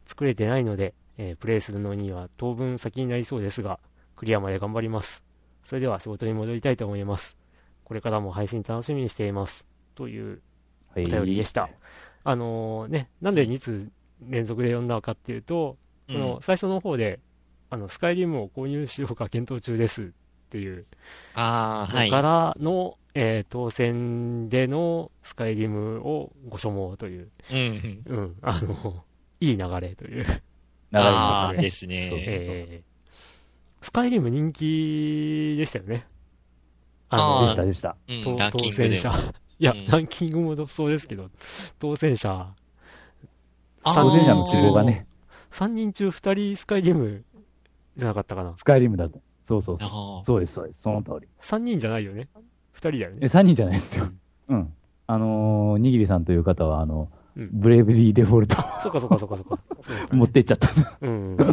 [0.05, 3.79] 作れてないので、えープレイするのには当分先になりそうですが、
[4.15, 5.23] クリアまで頑張ります。
[5.63, 7.38] それでは仕事に戻りたいと思います。
[7.89, 9.67] これからも配信楽しみにしています。
[9.95, 10.41] という
[10.93, 11.05] はい。
[11.05, 11.69] お便りでした。
[12.23, 13.89] あのね、なんで2通
[14.21, 15.75] 連続で読んだかっていうと、
[16.07, 17.19] この最初の方で、
[17.71, 20.05] あの、スカイリムを購入しようか検討中ですっ
[20.49, 20.85] ていう、
[21.33, 22.11] ああ、はい。
[22.11, 28.17] からの、えー当選でのスカイリムをご所望という、うんうん。
[28.17, 29.03] うん、あの、
[29.39, 30.25] いい流れという、
[30.91, 32.07] 長いああ、ねですね。
[32.07, 32.89] そうそうえー
[33.81, 36.05] スカイリム人気でしたよね。
[37.09, 37.95] あーでしたでした。
[38.07, 39.11] うん当選者。
[39.59, 41.29] いや、うんランキングもそうですけど、
[41.79, 42.53] 当選者、
[43.83, 45.07] あー当選者の希望がね、
[45.51, 47.23] 3人中2人スカイリム
[47.95, 48.55] じゃなかったかな。
[48.55, 49.19] スカイリムだった。
[49.43, 49.89] そうそうそう。
[50.21, 50.81] あそうです、そうです。
[50.81, 51.27] その通り。
[51.41, 52.29] 3人じゃないよね。
[52.75, 53.27] 2人だよえ、ね。
[53.27, 54.05] 3人じゃないですよ。
[54.49, 54.73] うん。
[55.07, 59.59] あのー、にぎりさんという方は、あの、うんブレイブリーデフォルトそっかそっかそっかそっか。
[59.81, 60.67] そうだったね持ってっちゃった。
[61.01, 61.37] うん。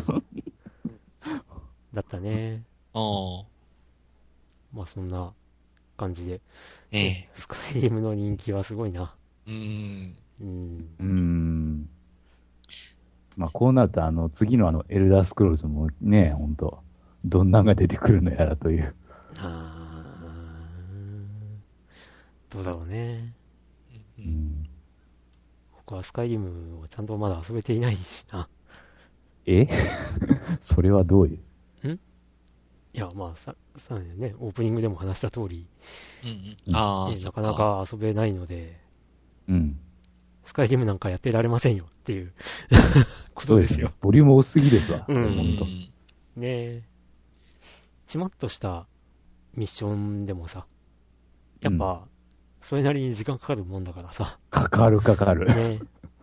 [1.92, 2.64] だったね。
[2.92, 2.98] あ。
[2.98, 3.44] ああ。
[4.74, 5.32] まあそんな
[5.96, 6.40] 感じで。
[6.92, 7.28] ええ。
[7.34, 9.14] スカイリムの人気はすごいな。
[9.46, 10.16] うん。
[10.40, 10.88] うん。
[10.98, 11.88] うーん。
[13.36, 16.82] まあ、こうなると、あの、次のあの、エルダースクロールズもね、ほんと、
[17.24, 18.94] どんなんが出てくるのやらという。
[19.38, 23.34] あーどうだろうね。
[24.18, 24.68] ううんん。
[25.76, 28.48] 僕はスカイリムをちゃんとまだ遊べていないしな。
[29.44, 29.66] え？
[30.60, 31.38] それはどうい
[31.84, 31.88] う？
[32.94, 35.66] いや、まあさ、さね、オープニングでも話した通り、
[36.24, 36.72] うんうん。
[36.72, 38.80] なかなか遊べないので、
[39.48, 39.78] うん。
[40.44, 42.32] スカイリムなんかやってられませんよっていう
[43.34, 43.90] ことですよ。。
[44.00, 45.04] ボリューム多すぎですわ。
[45.08, 45.64] うんほんと。
[45.64, 45.92] うん
[46.36, 46.82] ねえ。
[48.06, 48.86] ちまっとした
[49.54, 50.66] ミッションでもさ、
[51.60, 52.06] やっぱ、
[52.60, 55.46] それなりに時間かかるもんだからさ、かかるかかる。
[55.46, 55.80] ね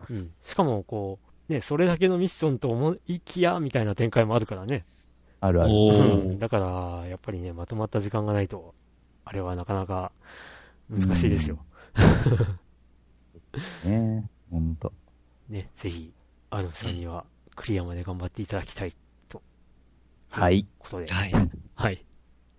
[0.08, 0.30] うん。
[0.42, 4.84] しかもこう、ね、それだけのミッションと思いきや、みたいな展開もあるからね。
[5.44, 6.38] あるある。
[6.38, 8.74] だから、やっぱりね、まとまった時間がないと、
[9.26, 10.10] あれはなかなか
[10.88, 11.58] 難しいですよ。
[13.84, 14.92] ねほんと。
[15.48, 16.12] ね、ぜひ、
[16.50, 18.94] アルフさんにはクリアまで頑張っていただきたい
[19.28, 19.42] と。
[20.30, 20.66] はい。
[20.78, 21.12] ことで。
[21.12, 21.32] はい。
[21.76, 22.04] はい。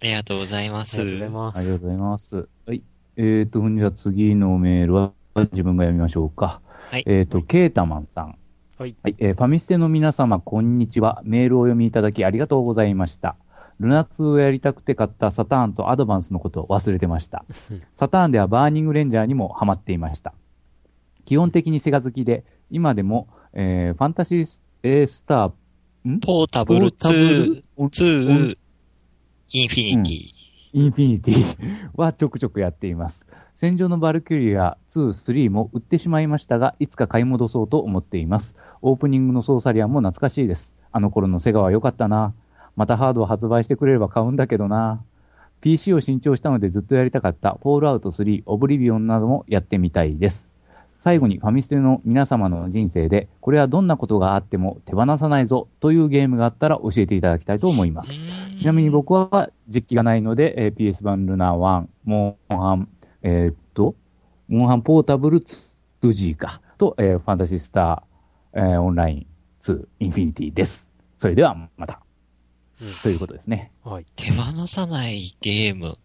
[0.01, 1.03] ありがとうございまあす。
[1.03, 1.57] りがとうございます。
[1.57, 2.47] ありがとうございます。
[2.67, 2.83] はい。
[3.17, 6.61] えーと、じゃあ次のメールは自分が読みましょうか。
[6.91, 8.37] はいえーと、ケータマンさん。
[8.77, 8.95] はい。
[9.03, 11.21] はい、えーファミステの皆様、こんにちは。
[11.23, 13.37] メールをお読みいただきありがとうございました。
[13.79, 17.45] ルナ2をやりたくて買ったサターンとアドバンスのことを忘れてました。
[17.93, 20.33] サターンではバーニングレンジャーにもハマっていました。
[21.23, 28.57] 基本的にセガ好きで、今でも、えーファンタシーえースター、んポータブル？2、2、
[29.51, 30.34] インフィニティ。
[30.75, 31.55] インフィニティ
[31.95, 33.25] はちょくちょくやっています。
[33.53, 38.57] 戦場のバルキュリア2、3も売ってしまいましたが、いつか買い戻そうと思っています。
[38.81, 40.77] オープニングのソーサリアンも懐かしいです。
[40.91, 42.33] あの頃のセガは良かったな。
[42.75, 45.01] またハードを発売してくれれば買うんだけどな。
[45.61, 50.54] PC を新調したのでずっとやりたかったフォールアウト3、オブリビオンなどもやってみたいです。
[50.97, 58.25] 最後にファミステの皆様の人生で、これはどんなことがあっても手放さないぞというゲームがあったら教えていただきたいと思います。
[58.55, 62.89] ちなみに僕は実機がないので、えー PS 版ルナー1、モンハン、
[63.21, 63.95] えーっと、
[64.47, 65.41] モンハンポータブル
[66.01, 69.27] 2G か、と、えーファンタシースター、えーオンライン
[69.61, 70.93] 2、インフィニティです。
[71.17, 72.01] それではまた、
[72.81, 73.71] うんということですね。
[73.83, 74.05] はい。
[74.15, 75.97] 手放さないゲーム。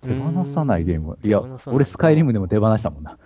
[0.00, 1.18] 手放さないゲーム。
[1.22, 3.18] いや俺スカイリムでも手放したもんな。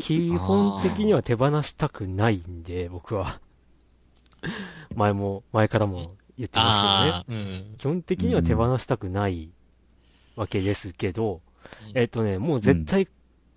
[0.00, 3.40] 基本的には手放したくないんで、僕は。
[4.94, 7.26] 前も、前からも言ってます。
[7.26, 7.74] けどね。
[7.76, 9.50] 基本的には手放したくない
[10.36, 11.40] わけですけど、うん
[11.94, 13.08] えっとね、もう絶対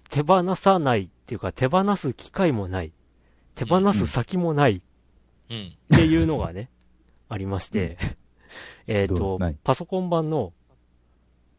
[0.09, 2.91] 手放さないっていうか、手放す機会もない。
[3.55, 4.81] 手放す先もない
[5.49, 5.77] うん。
[5.93, 6.69] っていうのがね、
[7.29, 7.97] ありまして、
[8.87, 10.53] えっとパソコン版の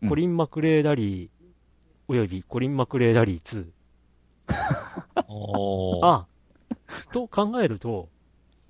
[0.03, 1.29] うんコリン・マクレーラリー、
[2.09, 3.67] およびコリン・マクレーラリー2。
[5.29, 6.07] おー。
[6.07, 6.27] あ、
[7.13, 8.09] と考えると、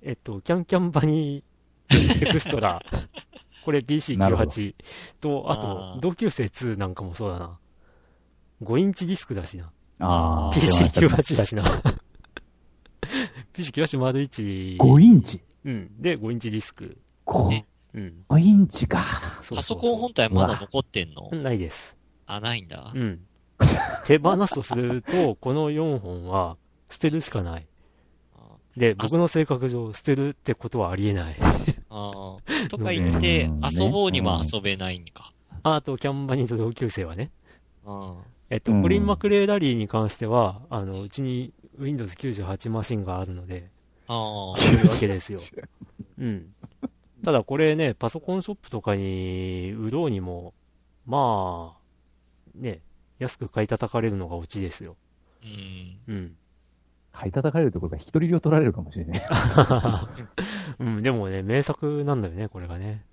[0.01, 2.81] えっと、キャンキャンバニーエクストラ、
[3.65, 4.75] これなるほ BC98
[5.19, 7.57] と、ああー、と同級生2なんかもそうだな。
[8.61, 9.71] 5インチディスクだしな。
[9.99, 11.63] あー手放したくない PC98 だしな。
[13.53, 14.77] PC98 丸1。
[14.77, 15.41] 5インチ？
[15.65, 16.01] うん。
[16.01, 16.97] で、5インチディスク。
[17.25, 18.39] 5ねうん。
[18.39, 19.03] インチか。
[19.53, 21.29] パソコン本体まだ残ってんの？
[21.31, 21.95] うんないです。
[22.25, 22.99] あ、ないんだう。
[22.99, 23.19] ん。
[24.05, 26.57] 手放すとすると、この4本は
[26.89, 27.67] 捨てるしかない。
[28.75, 31.37] で、僕の性格上、捨てるってことはありえない。
[31.89, 32.69] ああ。
[32.69, 35.31] とか言って うん、遊ぼうにも遊べないんか。
[35.61, 37.31] あと、キャンバニーと同級生はね。
[37.85, 38.17] うん。
[38.49, 43.69] えっと、うんコリン・マクレーラリーに関しては、あの、うちに Windows 98マシンがあるので、
[44.07, 44.57] ああ。
[44.57, 45.39] そういうわけですよ。
[46.17, 46.52] うん。
[47.23, 50.53] ただこれね、パソコンショップとかに売ろうにも、
[51.05, 51.83] まあ、
[52.55, 52.81] ね、
[53.19, 54.97] 安く買い叩かれるのがオチですよ。
[55.43, 56.13] うん。
[56.13, 56.35] うん。
[57.13, 59.21] 買い叩かれるところが一人量取られるかもしれない。
[60.79, 63.05] うん、でもね、名作なんだよね、これがね。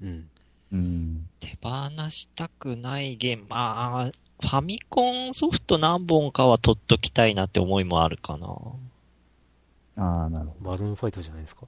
[0.00, 0.28] うん。
[0.72, 1.28] うん。
[1.38, 3.44] 手放したくないゲーム。
[3.48, 8.46] まあ、ファミコンソフト何本かは取っときたいなって思いもあるかな。
[9.96, 11.66] ああ、なるほバルーンファイトじゃないですか。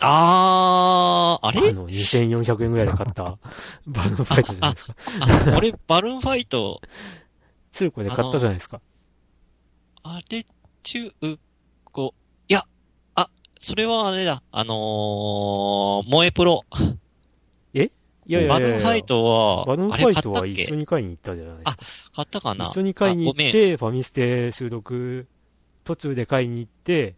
[0.00, 1.70] あー、あれ？
[1.70, 3.38] あの、2400円ぐらいで買った
[3.86, 4.94] バルーンファイトじゃないですか。
[5.20, 6.80] あ、俺、バルーンファイト、
[7.72, 8.80] 中古で買ったじゃないですか。
[10.02, 10.46] あれ、
[10.82, 11.38] 中古、
[12.48, 12.64] いや、
[13.14, 16.62] あ、それはあれだ、あのー、萌えプロ。
[17.76, 17.90] いやい
[18.26, 21.84] やいやバルーンファイトは、バルーンあれファイトは一緒に買いに行ったじゃないですか。
[22.16, 22.64] 買ったかな？
[22.64, 25.28] 一緒に買いに行って、ファミステ収録、
[25.84, 27.14] 途中で買いに行って。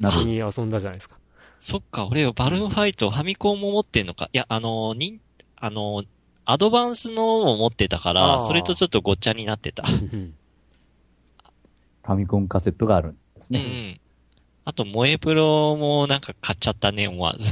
[0.00, 1.16] 一緒に遊んだじゃないですか。
[1.64, 4.28] そっか、俺、バルーンファイト、ファミコンも持ってんのか。
[4.34, 5.18] いや、あのー、に、
[5.56, 6.06] あのー、
[6.44, 9.82] アドバンスのも持ってたから、それとちょっとごっちゃになってた。
[9.82, 10.34] う ん
[12.02, 13.92] ファミコンカセットがあるんですうんうね。
[13.92, 14.00] ん。
[14.66, 17.50] あと、萌えプロもなんか買っちゃったね、思わず。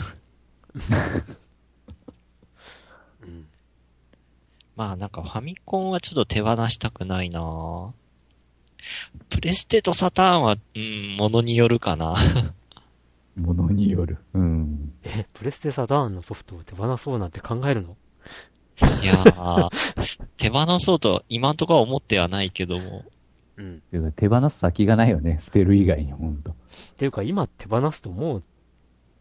[3.22, 3.46] うん
[4.77, 7.92] まあなんかファミコンはちょっと手放したくないな
[9.31, 12.16] プレステとサターンは、うん、ものによるかな。
[13.36, 14.18] ものによる。
[14.34, 14.92] うん。
[15.04, 17.96] え、プレステサダーンのソフトを手放そうなんて考えるの？
[19.02, 19.68] いやー、
[20.36, 23.04] 手放そうと今んところは思ってはないけども。
[23.56, 23.80] うん。
[23.90, 25.38] ていうか手放す先がないよね。
[25.40, 26.52] 捨てる以外に、ほんと。
[26.52, 26.54] っ
[26.96, 28.42] ていうか、今手放すともう、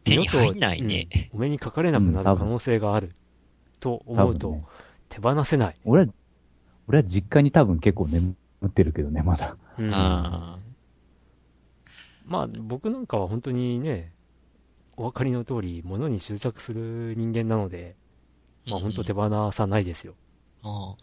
[0.04, 1.08] 手に入んないね。
[1.34, 3.12] うんお目にかかれなくなる可能性がある。
[3.80, 4.64] と思うと、ね。
[5.10, 5.76] 手放せない。
[5.86, 6.14] 俺は、
[6.88, 9.58] 俺は実家に多分結構眠ってるけどね、まだ。
[9.78, 10.58] うんあ
[12.26, 14.14] まあ、僕なんかは本当にね、
[14.98, 20.14] お分かりの通り、物に執着する人間なので、ーまあ本当手放さないですよ。
[20.64, 20.96] うん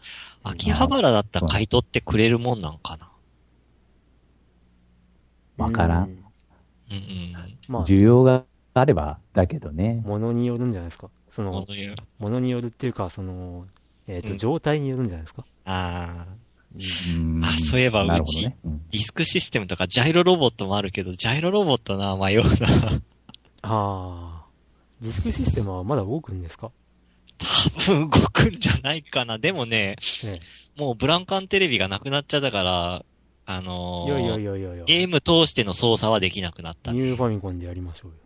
[0.44, 3.10] 秋葉原だったら買い取ってくれるもんなんかな。
[5.56, 6.04] わからん。
[6.04, 6.20] うんうん
[6.92, 7.58] うん。
[7.66, 10.02] まあ、需要があれば、だけどね。
[10.06, 11.10] 物によるんじゃないですか。
[11.28, 11.66] その、
[12.18, 13.66] 物によるっていうか、その、
[14.06, 15.44] えっ、と、うん状態によるんじゃないですか。
[15.64, 16.47] あーうん
[17.42, 22.48] あそういえばうちねうんディスクシステムとかジャイロロボットもあるけど、ジャイロロボットな、迷うな。
[23.62, 24.46] ああ。
[25.00, 26.70] ディスクシステムはまだ動くんですか？
[27.38, 29.38] 多分動くんじゃないかな。
[29.38, 30.40] でもね、え
[30.76, 33.04] もうブランカンテレビがなくなっちゃったから、
[33.46, 34.12] あのえ。
[34.12, 34.84] ーいやいやいやいやいや。
[34.84, 36.92] ゲーム通しての操作はできなくなった。
[36.92, 38.16] ニューファミコンでやりましょうよ。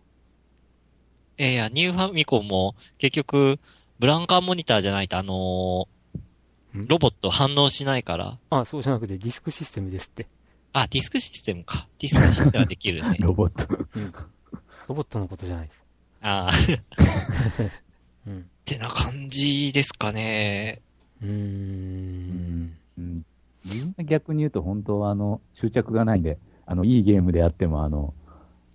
[1.38, 3.58] えーいや、ニューファミコンも結局、
[3.98, 5.88] ブランカーモニターじゃないと、あのーん
[6.74, 8.38] ロボット反応しないから。
[8.50, 10.26] あ、そうじゃなくてディスクシステムですって。
[10.72, 11.86] あ、ディスクシステムか。
[11.98, 13.18] ディスクシステムはできるね。
[13.20, 13.76] ロボット。
[14.88, 15.82] ロボットのことじゃないです。
[16.22, 16.52] ああ。
[18.26, 18.38] うん。
[18.38, 20.80] ってな感じですかね。
[21.20, 22.76] うーん。
[22.98, 23.24] うん
[23.64, 28.12] 自分が逆に言うと、本当はあの、執着がないんで、あの、いいゲームであっても、あの、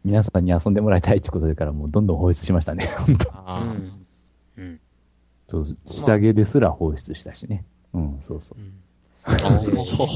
[0.06, 2.86] 皆さんに遊んでもらいたいってことでから、もうどんどん放出しましたね。
[3.00, 4.06] 本当うあーん。
[4.58, 4.80] うん。
[5.50, 7.66] そう、下着ですら放出したしね。
[7.98, 8.60] うん、そうそう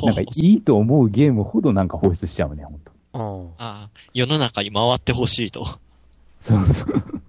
[0.05, 3.19] なんか、いいと思うゲームほどなんか放出しちゃうね、本当あ
[3.57, 3.81] あ。
[3.83, 5.79] あー世の中に回ってほしいと。
[6.39, 6.93] そうそう。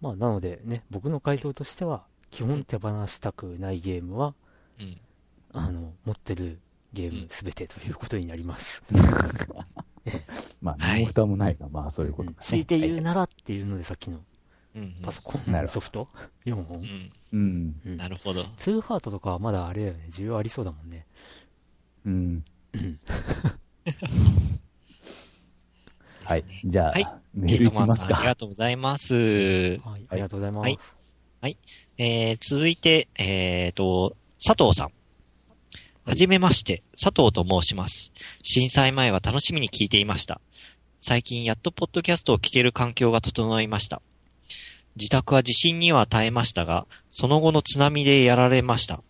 [0.00, 4.34] まあ、なのでね、僕の回答としては、基本手放したくないゲームは、
[4.78, 5.00] うん。
[5.52, 6.60] あの、持ってる
[6.92, 8.82] ゲームすべてということになります。
[10.62, 12.36] まあ、はい何も蓋もないが、まあ、そういうことか、ね。
[12.40, 14.24] 強いて言うならっていうので、さっきのうん。
[15.02, 16.08] パソコンソフト
[16.44, 16.78] ？4本？
[16.78, 17.12] うん。
[17.32, 17.80] うん。
[17.84, 18.44] うんなるほど。
[18.56, 21.06] ツーハートとかはまだあれだよね、需要ありそうだもんね。
[22.04, 22.44] うん。
[22.74, 23.00] うん
[26.24, 26.44] はい。
[26.64, 28.08] じゃあ、はいメールいきますか。
[28.08, 29.14] ケイトマンさんありがとうございます。
[29.14, 30.96] はい、ありがとうございます。
[31.40, 31.58] はい
[31.98, 34.92] えー、続いて、えーと、佐藤さん。
[36.04, 38.12] はじめまして、佐藤と申します。
[38.42, 40.40] 震災前は楽しみに聞いていました。
[41.00, 44.02] 最近やっとポッドキャストを聞ける環境が整いました。
[44.96, 49.02] 自宅は地震には耐えましたが、その後の津波でやられました。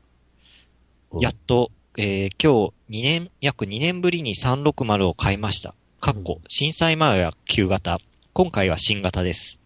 [1.10, 5.74] おやっと、えー今日2年、約2年ぶりに360を買いました。
[6.00, 8.00] かっこ、震災前は旧型、
[8.32, 9.58] 今回は新型です。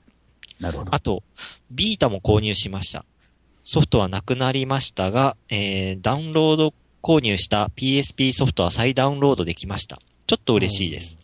[0.60, 0.94] なるほど。
[0.94, 1.22] あと、
[1.70, 3.04] ビータも購入しました。
[3.64, 10.00] ソフトはなくなりましたが、えー、ダウンロード購入した PSP ソフトは再ダウンロードできました。
[10.26, 11.16] ちょっと嬉しいです。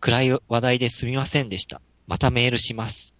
[0.00, 1.80] 暗い話題ですみませんでした。
[2.06, 3.11] またメールします。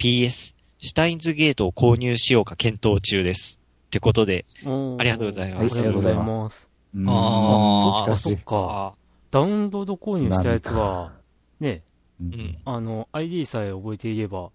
[0.00, 3.58] PS、シュタインズゲートを購入しようか検討中です。
[3.88, 6.68] ってことで、ありがとうございますありがとうございます。
[6.94, 8.94] うんあーしかしそっか。
[9.30, 11.12] ダウンロード購入したやつは、
[11.60, 11.82] ね、
[12.18, 12.58] ううんん。
[12.64, 14.50] あの、ID さえ覚えていれば、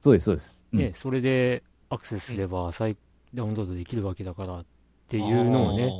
[0.00, 0.66] そうです、そうです。
[0.72, 2.96] うんね、それでアクセスすれば再
[3.34, 4.64] ダウンロードできるわけだからっ
[5.06, 5.92] ていうのをね、ね。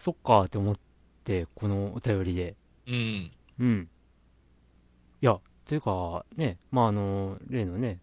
[0.00, 0.76] そっかって思っ
[1.22, 2.56] て、このお便りで、
[2.88, 3.30] うん。
[3.60, 3.88] うん。
[5.22, 8.00] いや、というか、ね、まあ、あの、例のね、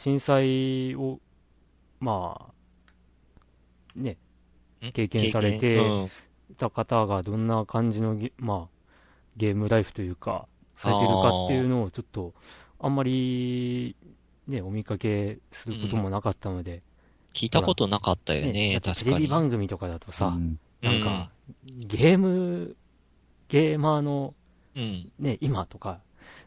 [0.00, 1.20] 震災を、
[2.00, 2.52] まあ、
[3.94, 4.16] ね、
[4.82, 4.92] ん？
[4.92, 5.78] 経験されて
[6.56, 8.86] た方がどんな感じのゲ,、まあ、
[9.36, 12.32] ゲームライフというか、されてるかっていうのをちょっと、
[12.78, 13.94] あんまり、
[14.48, 16.80] ね、お見かけすることもなかったので、
[17.34, 19.04] 聞いたことなかったよねね、確かに。
[19.04, 20.58] テレビ番組とかだとさ、うん。
[20.80, 21.30] なんか、
[21.76, 22.74] ゲーム、
[23.48, 24.32] ゲーマーの
[24.74, 26.00] うん、ね、今とか、うん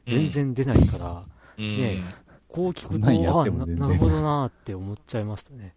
[0.08, 1.24] 全然出ないから、
[1.58, 2.02] うん、ね
[2.54, 5.74] こう聞くと、ああ、なるほどなーって思っちゃいましたね。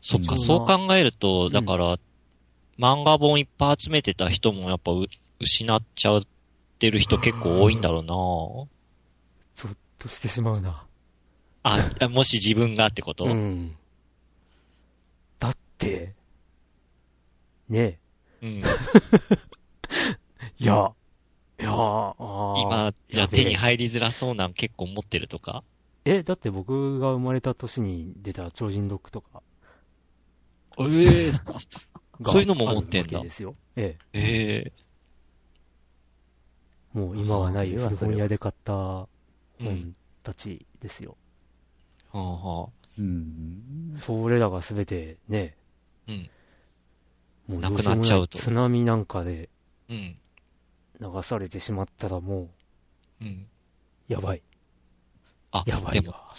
[0.00, 1.98] そっか、うんそう考えると、んだから、
[2.78, 5.06] 漫画本いっぱい集めてた人もやっぱう
[5.40, 6.22] 失っちゃっ
[6.78, 10.86] てる人結構多いんだろうゾッとしてしまうな。
[11.64, 13.76] なあ、もし自分がってこと、うん。
[15.40, 16.14] だって、
[17.68, 17.98] ね。
[18.40, 18.62] うん。
[20.60, 20.92] いや、
[21.58, 25.64] いや今、じゃ手に入りづらそうなん結構持ってるとか？
[26.10, 29.42] え、だって僕が生まれた年に出た超人ドッグとか
[30.80, 31.30] ええ
[32.20, 33.54] がそういうのも持ってんだですよ。
[33.76, 34.72] えええ。
[36.98, 39.06] もう今はない古本屋で買った
[39.60, 39.94] えうん本。
[40.22, 41.16] たちですよ。
[42.10, 42.68] はあはあ
[42.98, 43.94] うん。
[43.98, 45.56] それらがすべてね、
[46.08, 46.30] うん。
[47.48, 49.48] もうなくなっちゃうと津波なんかで
[49.88, 50.16] うん。
[51.00, 52.48] 流されてしまったらも
[53.20, 53.46] うん。
[54.08, 54.42] う、やばい。
[55.52, 56.34] あ、やばでも、いわ。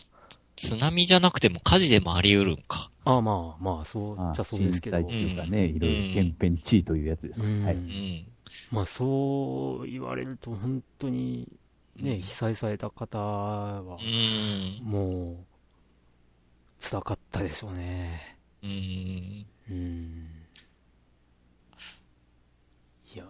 [0.56, 2.92] 津波じゃなくても火事でもあり得るんか。
[3.06, 4.98] ああまあまあ、そうまあ、じゃそうですけど。
[5.10, 7.44] 震災うかね、いろいろ天変地異というやつです。
[7.44, 7.76] うんはい。
[7.76, 8.28] うん。
[8.72, 11.48] まあそう言われると本当に
[11.96, 14.80] ね、うん被災された方はう、ん。
[14.84, 15.38] もう、
[16.82, 18.38] 辛かったでしょうね。
[18.64, 19.46] うん。
[19.70, 20.30] うん。
[23.14, 23.24] いや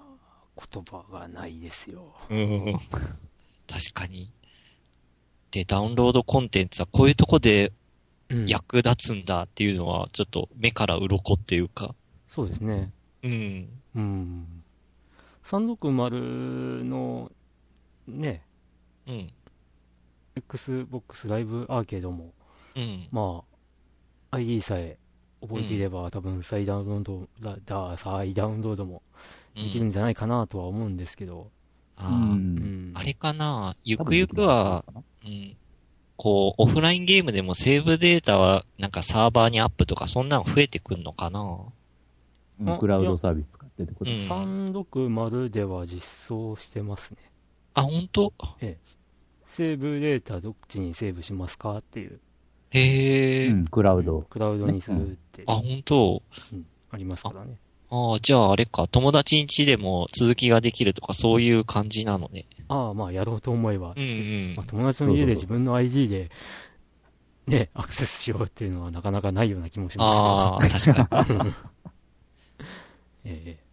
[0.57, 2.13] ー、言葉がないですよ。
[2.29, 2.79] うん。
[3.67, 4.31] 確かに。
[5.51, 7.71] で、ダウンロードコンテンツはこういうとこで
[8.31, 8.45] うん。
[8.45, 11.95] 役立つんだっていうのは、ちょっと目から鱗っていうか。
[12.27, 12.91] そうですね。
[13.23, 13.69] うん。
[13.95, 14.63] うん。
[15.43, 17.31] 360の、
[18.07, 18.43] ね、
[19.07, 19.31] うん。
[20.35, 22.31] Xbox ライブアーケードも、
[22.75, 23.07] うん。
[23.11, 23.41] ま
[24.29, 24.99] あ、ID さえ
[25.41, 29.01] 覚えていれば、多分再ダウンロードだ、だ再ダウンロードも
[29.55, 31.49] できるんじゃないかなとは思うんですけど、
[31.99, 33.75] うんうんあれかな？
[33.83, 34.85] ゆくゆくは、
[35.25, 35.55] うん。
[36.17, 41.57] こう、オフラインゲームでもセーブデータはなんかサーバーにアップとかそんなの増えてくんのかな？
[42.61, 42.77] うん。
[42.77, 44.11] クラウドサービス使ってってこと？
[44.11, 44.17] うん。
[44.17, 47.17] 360では実装してますね。
[47.73, 48.33] あ、本当？
[49.45, 52.19] セーブデータどっちにセーブしますかっていう、
[52.71, 54.21] へえ、うん、クラウド。
[54.21, 56.21] クラウドにするって、あ、本当？
[56.91, 57.57] ありますからね。
[57.89, 62.45] ああ、じゃああれか、友達ん家でも続きができるとかそういう感じなのね。
[62.69, 64.05] ああ、まあやろうと思えばうんう
[64.53, 64.65] んまあ、。
[64.67, 66.29] 友達の家で自分の ID で、
[67.47, 71.25] ね、アクセスしようっていうのはなかなかないような気もしまああ、確かに。
[71.25, 71.45] すけど。
[73.25, 73.69] ええ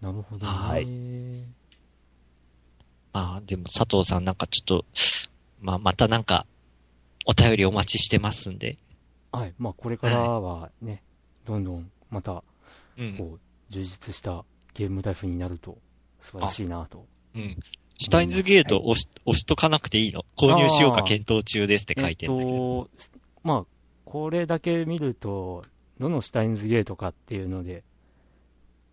[0.00, 0.52] なるほどね。
[0.52, 1.66] はい
[3.12, 4.84] まあ、でも佐藤さんなんかちょっと、
[5.62, 6.44] まあ、またなんか、
[7.24, 8.76] お便りお待ちしてますんで。
[9.32, 9.54] はい。
[9.58, 11.02] まあ、これからはね、
[11.46, 12.44] どんどんまた、
[12.98, 13.16] うん。
[13.16, 15.78] こう、充実したゲームライフになると
[16.20, 17.06] 素晴らしいなと。
[17.36, 17.56] うん。
[17.98, 20.24] シュタインズゲート押し、押しとかなくていいの？
[20.36, 22.88] 購入しようか検討中ですって書いてるんだけど。
[22.98, 23.66] えっと、まあ、
[24.04, 25.64] これだけ見ると、
[25.98, 27.84] どのシュタインズゲートかっていうので、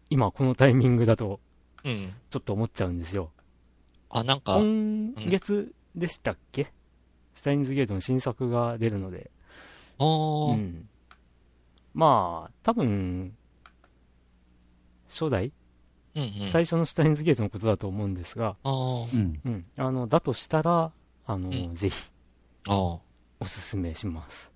[0.10, 1.40] 今このタイミングだと、
[1.84, 2.14] うん。
[2.30, 3.32] ちょっと思っちゃうんですよ。
[4.10, 6.72] あ、なんか、今月でしたっけ、
[7.34, 9.32] シュタインズゲートの新作が出るので、
[9.98, 10.88] あーうん。
[11.94, 13.36] まあ、多分、
[15.10, 15.52] 初代、
[16.16, 16.50] うんうん。
[16.52, 19.40] 最初のシュタインズゲートのことだと思うんですが、うん。
[19.46, 19.66] うん。
[19.78, 20.92] あの、だとしたら、
[21.26, 22.10] あの、うんぜひ。
[22.68, 23.02] お
[23.46, 24.52] すすめします。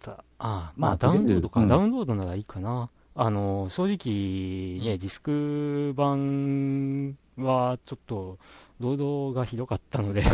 [0.00, 2.90] たああ、まあ、まあダウンロードか、うんダウンロードならいいかな。
[3.14, 8.38] あの、正直ね、うんディスク版はちょっと、
[8.80, 10.24] 労働がひどかったので。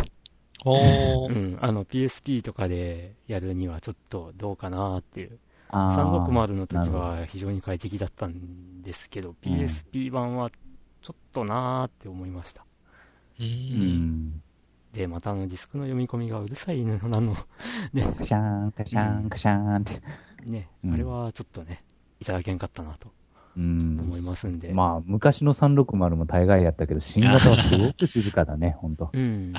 [0.64, 5.38] うん、あの、PSP とかでやるにはちょっとどうかなっていう。
[5.70, 10.50] あー360の時は非常に快適だったんですけど、うん PSP 版は
[11.02, 12.64] ちょっとなーって思いました。
[13.38, 13.42] う。
[13.42, 14.42] うんん。
[14.92, 17.36] で、またあのディスクの読み込みがうるさいの、あの、
[17.92, 20.00] ね、カシャーン、カシャーン、カシャーンって。
[20.44, 21.84] ね、うんあれはちょっとね、
[22.20, 23.12] いただけんかったなと
[23.56, 23.98] うん。
[24.00, 24.72] 思いますんで。
[24.72, 29.10] まあ、昔の360も大概やったけど、新型はすごく静かだね、ほんと。
[29.12, 29.52] うん。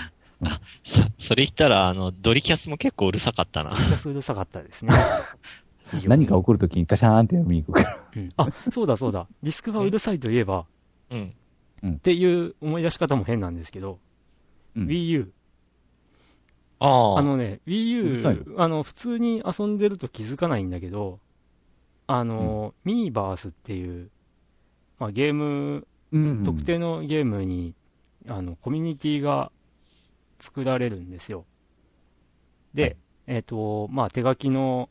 [0.84, 3.72] そ、それ言ったら、あの、ドリキャスも結構うるさかったな。
[3.72, 4.94] キャスうるさかったですね。
[6.08, 8.00] 何か起こるときにカシャーンって読みに行くから。
[8.16, 9.28] うんあ、そうだそうだ。
[9.44, 10.66] ディスクがうるさいといえば、
[11.10, 11.34] うん。
[11.88, 14.00] っていう思い出し方も変なんですけど、
[14.76, 15.32] うん Wii U。
[16.80, 17.20] ああ。
[17.20, 21.20] あのね、Wii U、あの、普通に遊んでると気づかないんだけど、
[22.08, 24.10] あの、ミーバースっていう、
[24.98, 27.76] まあ、ゲーム、うん特定のゲームに、
[28.28, 29.52] あの、コミュニティが
[30.40, 31.46] 作られるんですよ。
[32.74, 32.98] で、はい
[33.30, 34.90] えっ、と、まあ、手書きの、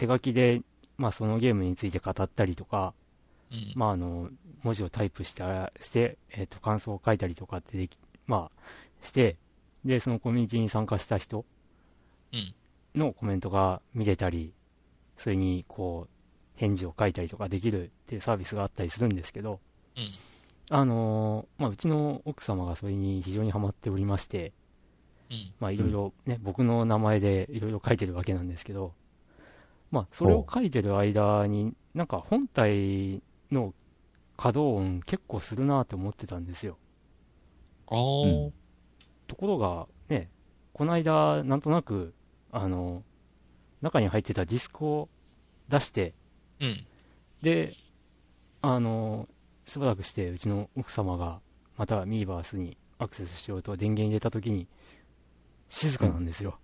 [0.00, 0.62] 手書きで、
[0.96, 2.94] まあ、そのゲームについて語ったりとか、
[3.52, 3.72] うん。
[3.74, 4.30] まあ、あの、
[4.62, 8.60] 文字をタイプしたして、えっ、と、感想を書いたりとかってでき、まあ、
[9.00, 9.36] して、
[9.84, 11.44] で、そのコミュニティに参加した人
[12.32, 12.54] うん
[12.92, 14.52] のコメントが見れたり、
[15.16, 19.60] それに、こう、返事を書いたりとかできるっていうサービスがあったりするんですけど、
[19.96, 20.10] うん。
[20.70, 24.52] あのーまあ、うちの奥様がそれに非常にハマっておりまして、
[25.30, 25.52] うん。
[25.60, 28.92] まあ、いろいろね、僕の名前でいろいろ書いてるわけなんですけど、
[29.90, 33.74] まあ、それを書いてる間に、なんか本体の
[34.36, 36.78] 稼働音結構するなって思ってたんですよ。
[37.88, 38.52] ああ。
[39.26, 40.30] ところが、ね、
[40.72, 42.14] この間、なんとなく、
[42.52, 43.02] あの、
[43.82, 45.08] 中に入ってたディスクを
[45.68, 46.14] 出して、
[46.60, 46.86] うん。
[47.42, 47.74] で、
[48.62, 49.28] あの、
[49.66, 51.40] しばらくして、うちの奥様が、
[51.76, 54.68] またミーバースにアクセスしようと電源入れたときに、
[55.68, 56.58] 静かなんですよ。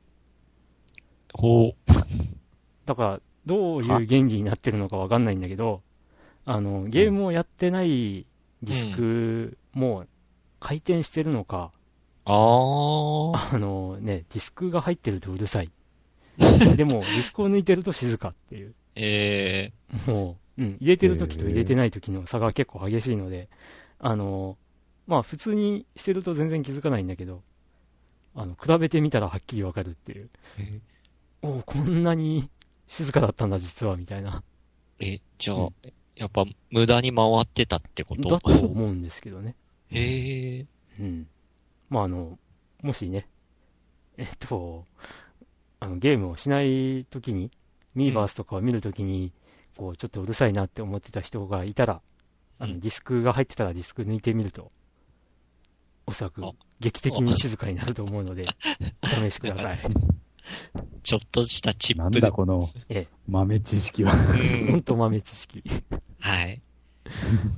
[1.32, 1.74] ほう。
[2.86, 5.82] だから、どういう原理になってるのかわかんないんだけど、
[6.44, 8.26] あの、ゲームをやってない
[8.62, 10.06] ディスクも
[10.60, 11.72] 回転してるのか、
[12.24, 13.54] ああ。
[13.54, 15.70] あのね、ディスクが入ってるとうるさい。
[16.76, 18.74] でも、ディスクを抜いてると静かっていう。
[18.96, 19.72] え
[20.06, 23.48] もう、うん、入れてる時と入れてない時の差が結構激しいので、
[23.98, 24.56] あの、
[25.06, 27.42] まあ普通にしてると全然気づかないんだけど、
[28.34, 30.28] あの、比べてみたらはっきりわかるっていう。
[30.58, 30.80] ー、
[31.42, 32.48] おおこんなに
[32.86, 34.42] 静かだったんだ実は、みたいな。
[35.00, 35.74] え、じゃあ、うん
[36.16, 38.30] やっぱ無駄に回ってたってこと？
[38.30, 39.54] だと思うんですけどね。
[39.90, 40.66] へえ。
[40.98, 41.28] うん。
[41.90, 42.38] まああの、
[42.82, 43.28] もしね、
[44.16, 44.86] えっと、
[45.78, 47.50] あの、ゲームをしない時に、
[47.94, 49.30] ミーバースとかを見るときに、
[49.76, 52.00] こう、ちょっとうるさいなって思ってた人がいたら、
[52.58, 54.70] あの、うんディスクが入ってたらディスク抜いてみると、
[56.06, 58.46] おそらくあ、劇的に静かになると思うので、
[59.04, 59.80] お試しください。
[61.02, 62.20] ちょっとしたチなんップで。
[62.20, 64.12] だこのえ豆知識は。
[64.12, 65.62] うんほんと豆知識、
[66.20, 66.60] はい。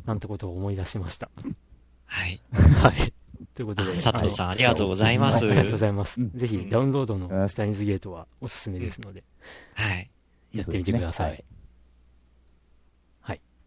[0.05, 1.31] なんてことを思い出しました。
[2.07, 2.41] はい。
[2.53, 3.13] はい。
[3.55, 4.03] ということで。
[4.03, 5.45] 佐藤さん、ありがとうございます。
[5.45, 6.21] はいありがとうございます。
[6.21, 9.25] うんぜひ、ダウンロードのシュタインズゲートはおすすめですので、
[9.75, 10.11] はい。
[10.53, 11.45] やってみてください。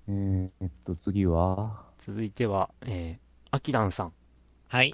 [0.08, 4.14] えーえっと、次は、続いては、えー、アキランさん。
[4.68, 4.94] はい。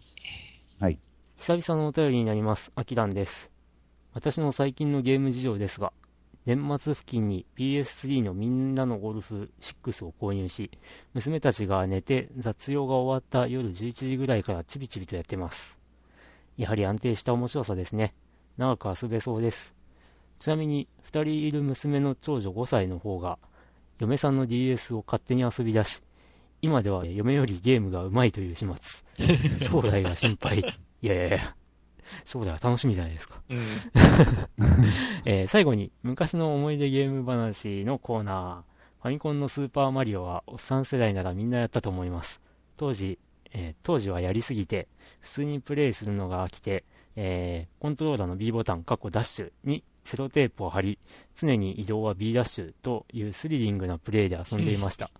[0.80, 0.99] はい。
[1.38, 2.71] 久々のお便りになります。
[2.75, 3.49] アキランです。
[4.18, 5.93] 私の最近のゲーム事情ですが、
[6.47, 10.72] 年末付近に PS3 のみんなのゴルフ6を購入し、
[11.13, 15.78] 娘たちが寝て雑用が終わった夜11時ぐらいからちびちびとやってます。
[16.57, 18.15] やはり安定した面白さですね。
[18.57, 19.76] 長く遊べそうです。
[20.39, 23.38] ちなみに、2人いる娘の長女5歳の方が、
[23.99, 26.01] 嫁さんの DS を勝手に遊び出し、
[26.63, 29.59] 今では嫁よりゲームが上手いという始末。
[29.70, 30.57] 将来が心配。
[30.57, 31.57] いやいやいや、
[32.26, 33.41] 将来は楽しみじゃないですか。
[33.49, 33.58] うん。
[35.26, 39.01] えー最後に、昔の思い出ゲーム話のコーナー。
[39.01, 42.41] ファミコンのスーパーマリオは、おっさん世代ならみんなやったと思います。
[42.78, 43.20] 当時、
[43.53, 44.88] えー当時はやりすぎて、
[45.20, 46.84] 普通にプレイするのが飽きて、
[47.16, 50.97] えーコントローラーの B ボタン、過去ダッシュにセロテープを貼り、
[51.36, 55.12] 常に移動は B ダッシュというスリリングなプレイで遊んでいました。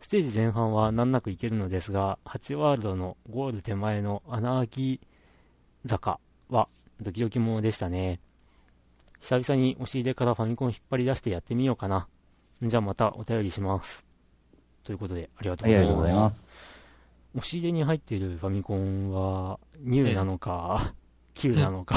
[0.00, 5.00] ステージ前半は難なくいけるのですが、8ワールドのゴール手前の穴あき
[5.86, 6.18] 坂
[6.48, 6.68] は
[7.00, 8.20] ドキドキものでしたね。
[9.20, 12.08] 久々に押し入れからファミコン引っ張り出してやってみようかな。
[12.62, 14.04] じゃあまたお便りします。
[14.84, 16.20] ということで、ありがとうございありがとうございま。
[16.22, 16.80] ますす。
[17.34, 20.94] 押し入れに入っているファミコンは、ニューなのか、
[21.34, 21.94] 旧なのか、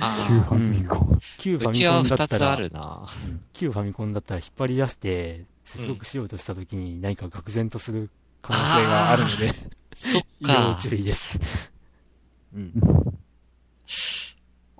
[0.00, 1.20] あ旧ファミコン。
[1.38, 3.08] 旧ファミコうちはンだったら二つあ、るな。
[3.52, 8.10] 旧ファミコンだったら引っ張り出して、接続しようとした時に何か愕然とする
[8.42, 9.54] 可能性があるので、
[9.94, 10.76] そっ要か。
[10.80, 11.71] 注意です。
[12.54, 12.72] うん。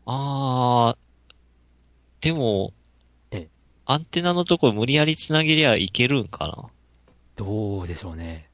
[0.06, 1.02] あー。
[2.20, 2.72] でも
[3.30, 3.48] ええ、
[3.84, 6.70] アンテナのとこ無理やり繋げりゃいけるんかな？
[7.36, 8.48] どうでしょうね。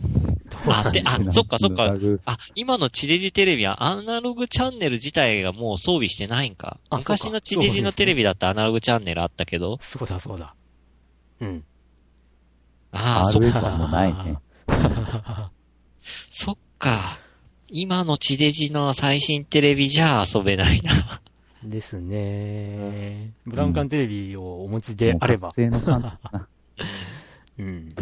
[0.00, 1.92] どうなんで、あであ、そっかそっか
[2.26, 6.78] あ、今の地デジテレビはアナログチャンネル自体がもう装備してないんか。
[6.90, 9.78] あ昔の地デジのテレビだったらアナログチャンネルあったけど。
[9.80, 10.54] そうだそうだ。
[11.40, 11.64] うん。
[12.92, 13.60] ああ、そっか。
[13.60, 14.38] 感もないね。
[16.30, 17.18] そっか。
[17.70, 21.20] 今の地デジの最新テレビじゃ遊べないな。
[21.62, 23.32] ですね。
[23.46, 25.50] ブラウン管テレビをお持ちであればもう。
[25.50, 26.48] 覚醒の感ですな。
[27.58, 27.94] うん。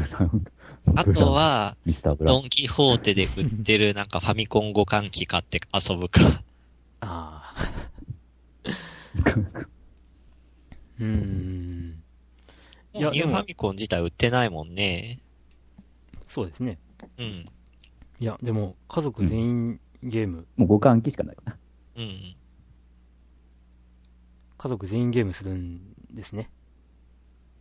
[0.95, 2.43] あと、は、ミスターブラウン。
[2.43, 6.43] ドンキホーテで売ってるなんかファミコン互換機買って遊ぶか。
[7.01, 7.55] ああ。
[11.01, 12.03] うーん。
[12.95, 15.19] いやニューファミコン自体売ってないもんね。
[16.29, 16.79] そうですね。
[17.19, 17.45] うん。
[18.21, 21.57] いや、でも、家族全員ゲーム、もう互換機しかないよな。
[21.97, 22.37] うん。
[24.59, 25.81] 家族全員ゲームするん
[26.13, 26.51] ですね。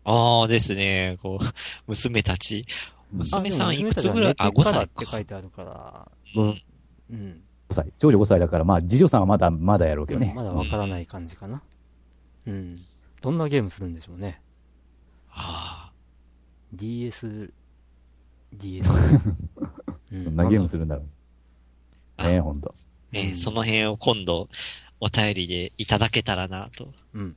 [0.05, 1.45] ああですね、こう、
[1.87, 2.65] 娘たち。
[3.11, 4.35] 娘さんいくつぐらい？
[4.37, 5.19] あ、5あでも娘たちは寝てかって書か。
[5.19, 6.61] いてあるから、うん。
[7.11, 7.41] うん。
[7.69, 7.93] 5歳。
[7.97, 10.33] 長女5歳だから、まあ、次女さんはまだ、まだやろうけどね。
[10.35, 11.61] まだわからない感じかな。
[12.45, 12.75] うん。
[13.21, 14.41] どんなゲームするんでしょうね。
[15.31, 15.91] あ
[16.73, 17.51] DS、
[18.53, 18.89] DS。
[20.21, 21.05] うどんなゲームするるんだろう。
[22.17, 22.27] あ。
[22.27, 22.73] ねえ、ほんと。
[23.11, 24.49] ね、うんその辺を今度、
[24.99, 26.93] お便りでいただけたらなと。
[27.13, 27.35] うん。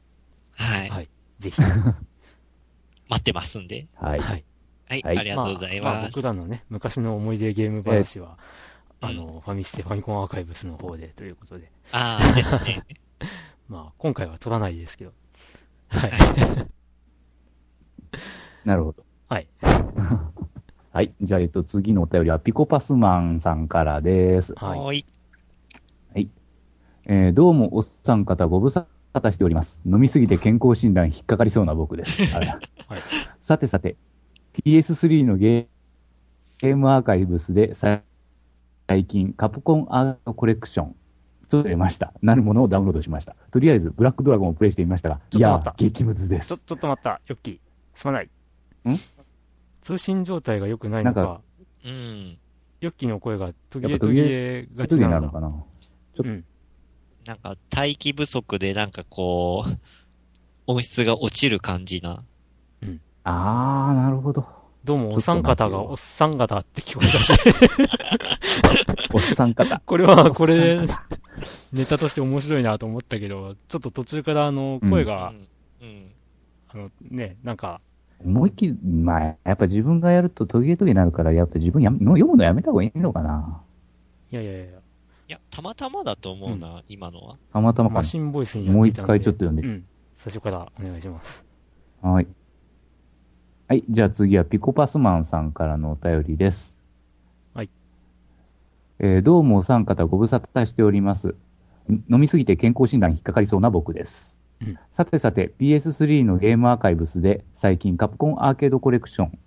[0.52, 0.88] はい。
[0.88, 1.08] はい
[1.38, 1.60] ぜひ。
[3.08, 3.86] 待ってますんで。
[3.94, 4.20] はい。
[4.20, 4.44] はい。
[4.86, 6.08] はい、はいありがとうございます。
[6.08, 8.38] 僕らのね、昔の思い出ゲーム話は、
[9.00, 12.84] あの、ファミステファミコンアーカイブスの方でということで、ああ、ですね。
[13.68, 15.12] まあ、今回は取らないですけど。
[15.88, 16.12] はい。
[18.64, 19.04] なるほど。
[19.28, 19.48] はい。
[20.98, 21.14] はい。
[21.22, 24.52] じゃあ、えっと、次のお便りは、ピコパスマンさんからです。
[24.56, 24.80] はい。
[24.80, 24.92] は
[26.18, 26.28] い。
[27.04, 29.80] えーどうも、おっさん方ご無沙汰しております。
[29.86, 32.20] 飲みすぎて健康診断引っかかりそうな僕です。
[32.34, 32.48] はい
[33.40, 33.94] さてさて、
[34.64, 38.00] PS3 のゲームアーカイブスでさ
[38.88, 40.96] 最近、カプコンアートコレクション、
[41.48, 42.12] と出ました。
[42.22, 43.36] なるものをダウンロードしました。
[43.52, 46.64] とりあえず、ブラックドラゴンをプレイしてみましたが、いやちょっと待ったー、激ムズでちょ、す。
[46.64, 47.60] ちょっと待った、ヨッキー。
[47.94, 48.24] すまない。
[48.24, 48.28] ん？
[49.88, 51.40] 通信状態が良くないのか、なんか
[51.86, 52.38] うん。
[52.82, 54.28] ヨッキーの声が途切れ途切切れ
[54.60, 55.06] れがちなんだ。
[55.06, 55.64] になるのかな
[56.18, 56.44] うん。
[57.26, 59.78] なんか、待機不足でなんかこう、
[60.66, 62.22] 音質が落ちる感じな。
[63.24, 64.46] あー、なるほど。
[64.84, 67.32] どうも、お三方がおっさん方って聞こえたし、
[69.14, 69.80] おっさん方。
[69.86, 70.86] これは、これで
[71.72, 75.32] ネタとして面白いなと思ったけど、ちょっと途中からあの、声が、
[75.80, 75.88] うん。
[75.88, 76.12] うん。
[76.68, 77.80] あの、ね、なんか、
[78.24, 83.62] 思いっきり、まあ、やっぱ自分がやると途切れ途切れになるから、やっぱ自分やの読むのやめた方がいいのかな。
[84.30, 84.68] いやいやいや、い
[85.28, 87.36] や、たまたまだと思うな、今のは。
[87.52, 87.98] たまたまかな。
[88.00, 89.12] マシンボイスにやっていたので。
[89.12, 89.84] もう一回ちょっと読んでうん。
[90.16, 91.44] 最初からお願いします。
[92.02, 92.26] はい。
[93.68, 93.84] はい。
[93.88, 96.80] じゃあ次はピコパスマンさんからのお便りです。
[97.54, 97.70] はい。
[98.98, 101.34] えーどうもお三方ご無沙汰しております。
[101.88, 104.37] ん飲みすぎて健康診断に引っかかりそうな僕です。
[104.60, 109.38] うんさてさて、PS3 のゲームアーカイブスで最近カプコンアーケードコレクション、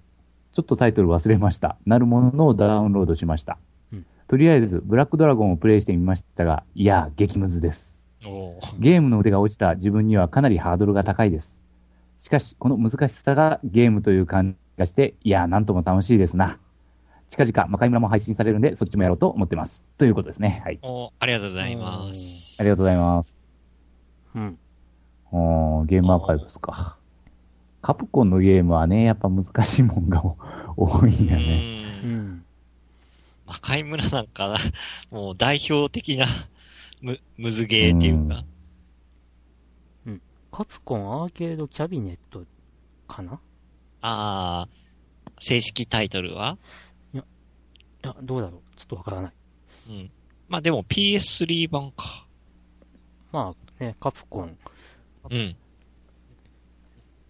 [0.53, 1.78] ちょっとタイトル忘れました。
[1.86, 3.57] なるものをダウンロードしました。
[3.93, 8.09] うんとりあえず、ブラックドラゴンをプレイしてみましたが、いやー、激ムズです。
[8.80, 11.66] ゲームの腕が落ちた自分にはかなりハードルが高いです。
[12.18, 16.59] しかし、この難しさがゲームという感じがして、いやー、なんとも楽しいですな。
[17.28, 19.84] 近々、魔界村も配信されるんで、そっちもやろうと思ってます。
[19.97, 20.62] ということですね。
[20.64, 20.80] はい。
[20.82, 22.55] おーありがとうございます。
[22.59, 23.62] ありがとうございます。
[24.36, 24.57] うん。
[25.32, 26.97] おーゲームアーカイブスか。
[27.82, 30.21] カプコンのゲームはね、やっぱ難しいもんが
[30.77, 32.01] 多いんやね。
[32.03, 32.45] うんうん。
[33.47, 34.57] 魔界村なんかな、
[35.09, 36.25] もう代表的な、
[37.01, 38.43] む、むずゲーっていうか。
[40.51, 42.43] カプコンアーケードキャビネット
[43.07, 43.39] かな？
[44.01, 44.67] ああ、
[45.39, 46.57] 正式タイトルは？
[47.13, 47.23] いや、
[48.21, 48.61] どうだろう？
[48.75, 49.34] ちょっとわからない。
[49.89, 50.11] うん。
[50.49, 52.27] まあでも PS3 版か。
[53.32, 54.57] まあね、カプコン。
[55.30, 55.55] うん。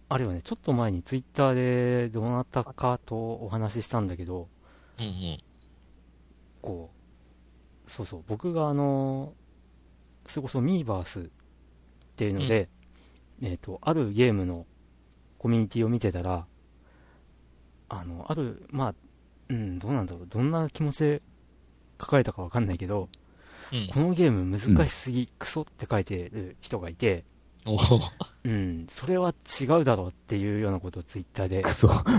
[0.08, 4.48] あれはね、ちょっと前にツイッターでどなたかとお話ししたんだけど、
[4.98, 5.38] うんうん。
[6.60, 6.90] こ
[7.86, 9.32] う、そうそう、僕があの、
[10.26, 11.24] それこそミーバースっ
[12.16, 12.68] ていうので、
[13.42, 14.66] えっ、と、あるゲームの
[15.38, 16.46] コミュニティを見てたら、
[17.88, 18.94] あの、ある、まあ、
[19.48, 21.22] うん、どうなんだろう、どんな気持ちで
[22.00, 23.08] 書かれたかわかんないけど、
[23.72, 23.88] うん。
[23.88, 27.24] このゲーム難しすぎ、クソって書いてる人がいて、
[28.44, 31.62] うん、それは違うだろうっていうようなことをツイッターで、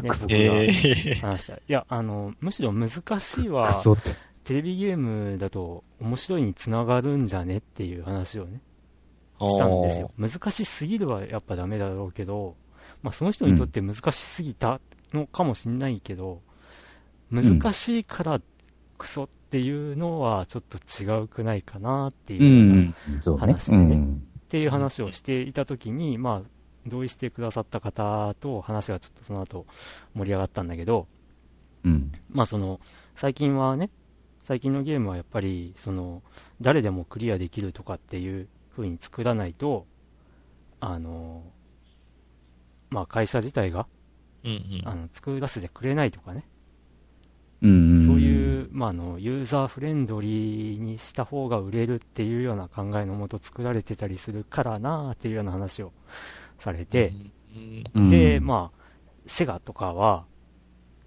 [0.01, 1.55] ね、話した。
[1.55, 2.89] いや、あの、むしろ難
[3.19, 3.71] しいは。
[4.43, 8.61] テレビゲームだと面白いにつながるんじゃねっていう話をね、
[9.39, 10.11] したんですよ。
[10.17, 12.55] 難しすぎるはやっぱダメだろうけど、
[13.01, 14.79] まあその人にとって難しすぎた
[15.13, 16.41] のかもしんないけど、
[17.31, 18.41] 難しいから
[18.97, 22.93] クソっていうのはちょっと違うくないかなっていう。
[23.37, 23.95] 話でね。
[23.95, 24.23] うん
[24.53, 26.49] っていう話をしていたときに、まあ、
[26.85, 29.65] 同意してくださった方と話がちょっとその後
[30.13, 31.07] 盛り上がったんだけど、
[31.83, 32.11] うん。
[32.29, 32.79] まあその、
[33.15, 33.89] 最近はね、
[34.43, 36.21] 最近のゲームはやっぱり、その、
[36.61, 39.87] 誰でもクリアできるとかっていう風に作らないと、
[40.79, 41.41] あの、
[42.91, 43.87] まあ会社自体が、
[44.45, 44.87] うんうん。
[44.87, 46.45] あの、作らせてくれないとかね、
[47.63, 48.05] うん。
[48.05, 48.12] そう
[48.63, 55.91] いう、まああの、ユーザーフレンドリーにした方が売れるっていうような考えのもと作られてたりするからなっていうような話を
[56.57, 57.13] されて、
[57.55, 58.79] うん、うん、で、まあ、
[59.27, 60.25] セガとかは、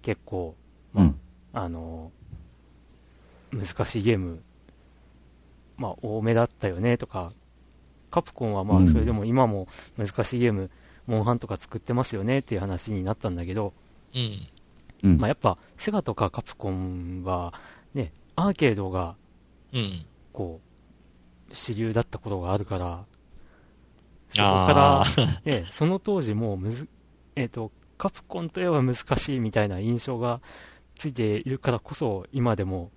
[0.01, 0.55] 結構、
[0.93, 1.19] まあ、うん。
[1.53, 2.11] あの、
[3.51, 4.41] 難しいゲーム、
[5.77, 7.31] まあ、多めだったよねとか、
[8.09, 8.87] カプコンはまあ、うん。
[8.87, 10.69] それでも今も難しいゲーム、
[11.07, 13.73] モンハンとか作ってますよねっていう話になったんだけど、
[14.13, 14.47] うん。
[15.03, 17.53] うんまあ、やっぱ、セガとかカプコンは、
[17.93, 19.15] ね、アーケードが、
[19.73, 20.05] うん。
[20.31, 20.61] こ
[21.49, 23.05] う、主流だったことがあるから、
[24.29, 26.87] そこからあ、あ、で、その当時もうむず、
[27.35, 30.41] えっ、と、カプコンといえば難しいみたいな印象が
[30.95, 32.91] ついているからこそ、今でも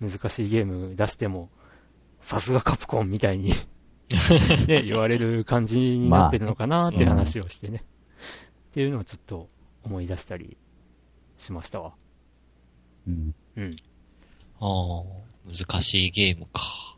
[0.00, 1.48] 難しいゲーム出しても、
[2.20, 3.52] さすがカプコンみたいに
[4.66, 7.84] ね、言われる感じになってるのかなって話をしてね。
[8.70, 9.48] っていうのをちょっと
[9.82, 10.56] 思い出したり
[11.38, 11.94] しましたわ。
[13.06, 13.34] うん。
[13.56, 13.76] うん。
[14.60, 15.04] ああ、
[15.46, 16.88] 難しいゲームか。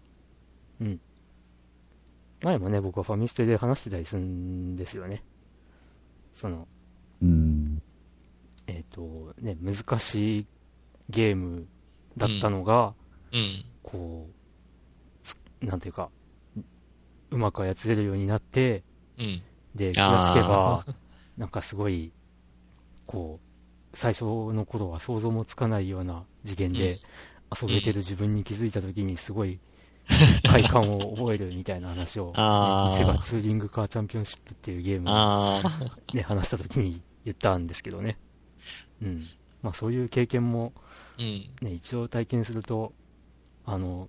[2.42, 5.22] 前もね、僕はファミステで話してたりするんですよね。
[6.32, 6.66] その、
[7.22, 7.82] うん。
[8.66, 10.46] えっ、と、ね、難しい
[11.10, 11.66] ゲーム
[12.16, 12.94] だったのが、
[13.32, 13.64] うん。
[13.82, 14.34] こう、
[15.22, 16.08] つなんていうか、
[17.30, 18.84] うまく操れるようになって、
[19.18, 19.42] うん。
[19.74, 20.86] で、気がつけば、
[21.36, 22.10] なんかすごい、
[23.04, 23.49] こう、
[23.92, 26.98] 最初の頃は想像もつかないような次元で
[27.60, 29.58] 遊べてる自分に気づいた時にすごい
[30.48, 32.32] 快感を覚えるみたいな話を、ね、
[32.98, 38.18] セガツーリングカーチャンピオンシップっていうゲームをああ、ね、 話した時に言ったんですけどね。
[39.02, 39.26] うん。
[39.62, 40.72] まあそういう経験も
[41.18, 41.50] うん。
[41.60, 42.92] ね、一応体験すると、
[43.66, 44.08] あの、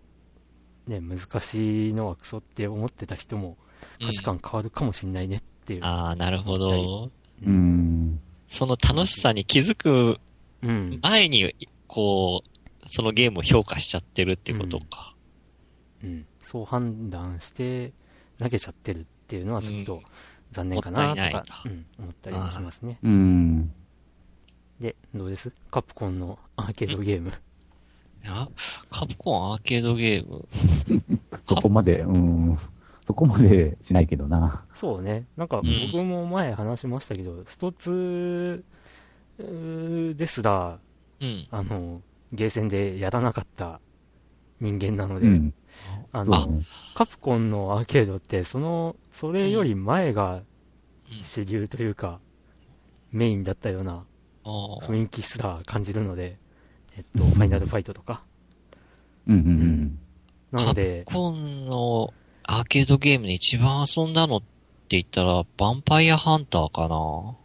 [0.87, 3.57] ね、難しいのはクソって思ってた人も
[3.99, 5.83] 価値観変わるかもしんないねっていう。
[5.83, 7.11] ああ、なるほど。
[7.43, 8.19] うん。
[8.51, 10.19] その楽しさに気づく
[10.61, 10.99] うん。
[11.01, 11.55] 前に、
[11.87, 15.15] こう、そのゲームを評価しちゃってるってことか。
[16.03, 16.25] うん。
[16.41, 17.93] そう判断して
[18.37, 20.01] 投げちゃってるっていうのはちょっとうん
[20.51, 22.99] 残念かなともったいないか、うん、思ったりもしますね。
[23.01, 23.65] うん。
[24.81, 25.53] で、どうです？
[25.71, 27.29] カプコンのアーケードゲーム。
[27.29, 28.49] いや、
[28.89, 30.45] カプコンアーケードゲーム。
[31.43, 32.57] そこまで、うん。
[33.05, 34.65] そこまでしないけどな。
[34.73, 35.25] そうね。
[35.35, 40.79] なんかうん僕も前話しましたけど、ストツーですら、
[41.19, 41.47] うん。
[41.51, 43.79] あの、ゲーセンでやらなかった
[44.59, 45.53] 人間なので、うん。
[46.11, 50.43] あの、ねカプコンのアーケードって、その、それより前がうん
[51.21, 52.19] 主流というか、
[53.11, 54.05] メインだったような
[54.43, 56.37] 雰囲気すら感じるので、
[56.95, 58.23] えっと、ファイナルファイトとか。
[59.27, 59.99] うんうんうん。
[60.51, 62.13] なので、カプコンの
[62.43, 64.45] アーケードゲームで一番遊んだのって
[64.89, 67.35] 言ったら、ヴァンパイアハンターかな。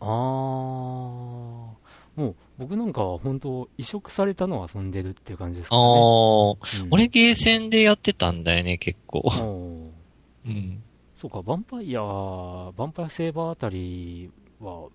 [0.00, 1.76] あー、も
[2.16, 5.84] う僕なんかは本当移植されたのを遊んでるっていう感じですかあね。
[5.84, 9.22] ー、うん俺ゲーセンでやってたんだよね、結構。
[10.44, 10.82] うん。
[11.16, 14.88] そうか、ヴァンパイア、ヴァンパイアセーバーあたりは、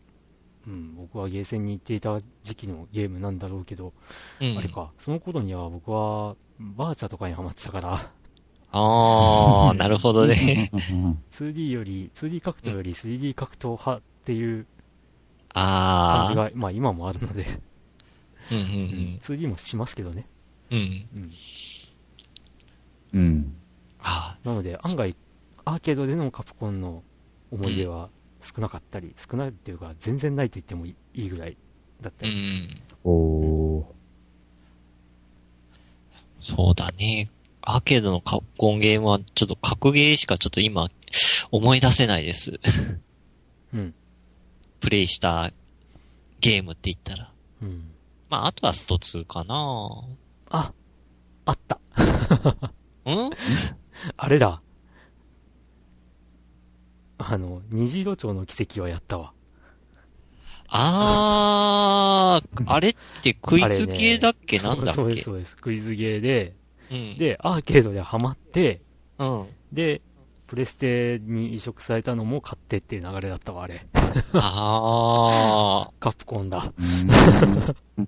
[0.68, 3.94] うん、僕はゲーセンに行っていた時期のゲームなんだろうけど、
[4.42, 4.58] うん。
[4.58, 8.12] あれか、その頃には僕はバーチャとかにハマってたから、
[8.72, 10.72] あー、なるほどね。
[10.74, 11.24] うんうん。
[11.32, 14.66] 2D より、2D 格闘より 3D 格闘派っていう
[15.54, 16.18] あー。
[16.18, 17.46] 感じが、まあ今もあるので、
[18.52, 18.66] うんううん
[19.16, 20.28] ん 2D もしますけどね。
[20.72, 21.08] うん。
[21.16, 21.32] うん。
[23.14, 23.20] うん。
[23.20, 23.56] うん。
[24.00, 25.16] あなので案外、
[25.66, 27.04] アーケードでのカプコンの
[27.52, 28.10] 思い出は
[28.42, 31.58] 少なかったり、少ないっていうか全然ないと言ってもいいぐらい
[32.02, 32.30] だったー。
[32.30, 32.38] うり。
[32.68, 32.82] ん。
[33.04, 33.86] おー。
[36.40, 37.30] そうだね。
[37.70, 40.90] アーケードのカプコンゲームはちょっと格ゲーしかちょっと今
[41.52, 42.60] 思い出せないです。
[43.74, 43.94] うん。
[44.80, 45.52] プレイした
[46.40, 47.32] ゲームって言ったら。
[47.62, 47.92] うん。
[48.30, 49.90] まあ、あとはスト2かな
[50.50, 50.72] あ、
[51.46, 51.80] あった。
[53.06, 53.30] うん？
[54.16, 54.62] あれだ。
[57.18, 59.34] あの、虹色町の奇跡はやったわ。
[60.70, 64.96] あー、あれってクイズゲーだっけ、なんだっけ？
[64.96, 65.56] そうです、そうです。
[65.58, 66.54] クイズゲーで、
[66.92, 67.18] うん。
[67.18, 68.82] で、アーケードでハマって、
[69.20, 69.48] うん。
[69.72, 70.02] で、
[70.48, 73.86] プレステに移植されたのも買ってっていう流れだったわ、あれ。
[74.34, 76.72] あカプコンだ。
[77.98, 78.08] うん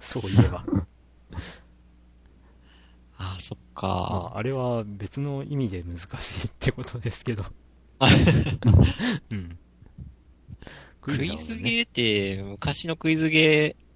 [0.00, 0.64] そういえば。
[0.64, 0.84] ー。
[3.18, 4.32] あー、そっあか。
[4.36, 7.44] あれは別の意味で難しいってことですけど。
[9.30, 9.58] うん。
[11.02, 13.87] クイズゲーって、昔のクイズゲー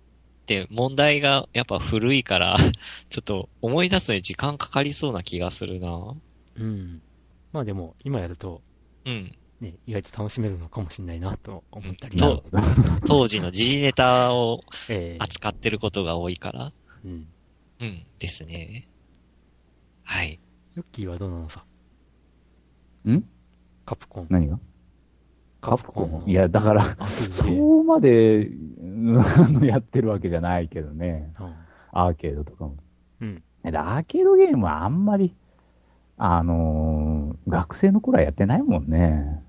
[0.43, 2.57] って問題がやっぱ古いから、
[3.09, 6.15] ちょっと思い出すのに時間かかりそうな気がするな。
[6.57, 7.01] うん。
[7.53, 8.61] まあでも、今やると、
[9.05, 9.35] うん。
[9.61, 12.17] ね、意外と楽しめるのかもしれないなと思ったり。
[12.17, 12.45] と
[13.07, 16.73] 当時の時事ネタをええ扱ってることが多いから。
[17.05, 17.29] うん。
[17.79, 18.07] うん。
[18.19, 18.89] ですね。
[20.03, 20.41] はい。
[20.75, 21.65] ヨッキーはどうなのさ？
[23.09, 23.23] ん？
[23.85, 24.27] カプコン。
[24.31, 24.59] 何が？
[25.63, 26.97] カプコのンいや、だから、
[27.31, 28.51] そゲーこまで、
[29.67, 31.33] やってるわけじゃないけどね。
[31.41, 31.53] うん
[31.95, 32.77] アーケードとかも。
[33.21, 33.43] うん。
[33.63, 35.35] でアーケードゲームはあんまり、
[36.17, 39.43] あのー学生の頃はやってないもんね。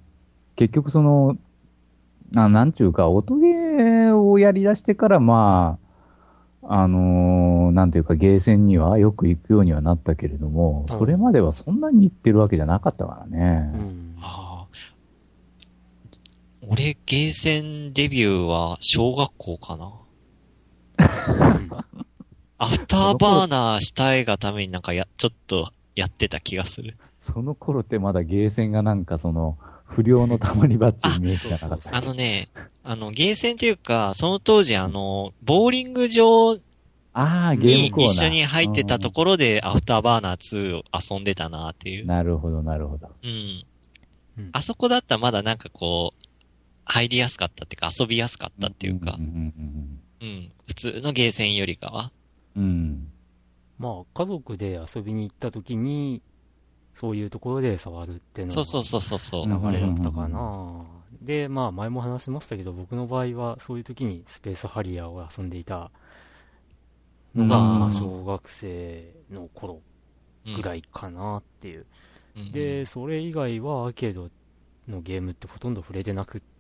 [0.55, 1.37] 結局その、
[2.35, 5.77] あなんちゅうか、音ゲーをやり出してから、ま
[6.63, 13.71] あ、あのーなんていうか、ゲーセンにはよく行くようにはなったけれども、うんそれまではそんなに行ってるわけじゃなかったからね。
[13.73, 14.02] うん。
[16.73, 16.81] ああ。
[16.81, 19.93] 俺、ゲーセンデビューは小学校かな？
[22.57, 26.97] アフターバーナーしたいがためになんかや、ちょっとやってた気がする。
[27.17, 31.95] その頃ってまだゲーセンがなんかその、不良のたまり場っていうイメージがなかった。
[31.95, 32.49] あのね、
[32.83, 36.57] あの、ゲーセンっていうか、その当時あの、ボーリング場
[37.13, 38.13] ああ、ゲームコーナー。
[38.15, 40.83] 一緒に入ってたところで、アフターバーナー2を
[41.15, 42.05] 遊んでたなっていう。
[42.05, 43.09] なるほど、なるほど。
[43.23, 43.65] うん
[44.37, 44.49] うん。
[44.51, 46.22] あそこだったらまだなんかこう、
[46.85, 49.17] 入りやすかったっていうか、遊びやすかったっていうか。
[49.17, 50.51] う、ん。
[50.67, 52.11] 普通のゲーセンよりかは。
[52.55, 53.11] うん。
[53.77, 56.21] まあ、家族で遊びに行った時に、
[56.95, 59.45] そういうところで触るっていうのがそうそうそうそう。
[59.45, 60.85] 流れだったかな。
[61.21, 65.49] で、まあ、前も話しましたけど、僕の場合は、そういう時にスペースハリアーを遊ん。
[65.49, 65.91] でいた
[67.35, 69.81] のが、まあ、小学生の頃
[70.45, 71.85] ぐらいかなっていう。
[72.51, 74.29] で、、それ以外はアーケード
[74.87, 75.73] のゲームってほとん。
[75.73, 76.52] ど触れてなくって、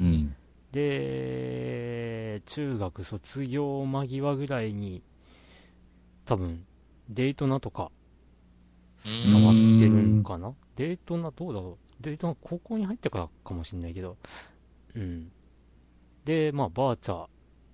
[0.00, 0.34] うん。
[0.72, 5.02] で、中学卒業間際ぐらいに、
[6.24, 6.64] 多分、
[7.08, 7.90] デイトナとか
[9.04, 10.54] うん触ってるんかな？
[10.76, 12.02] デイトナどうだろう？
[12.02, 14.16] デイトナ高校に入ってからかもしんないけど。
[14.94, 15.30] うん。
[16.24, 17.26] で、まあ、バーチャー、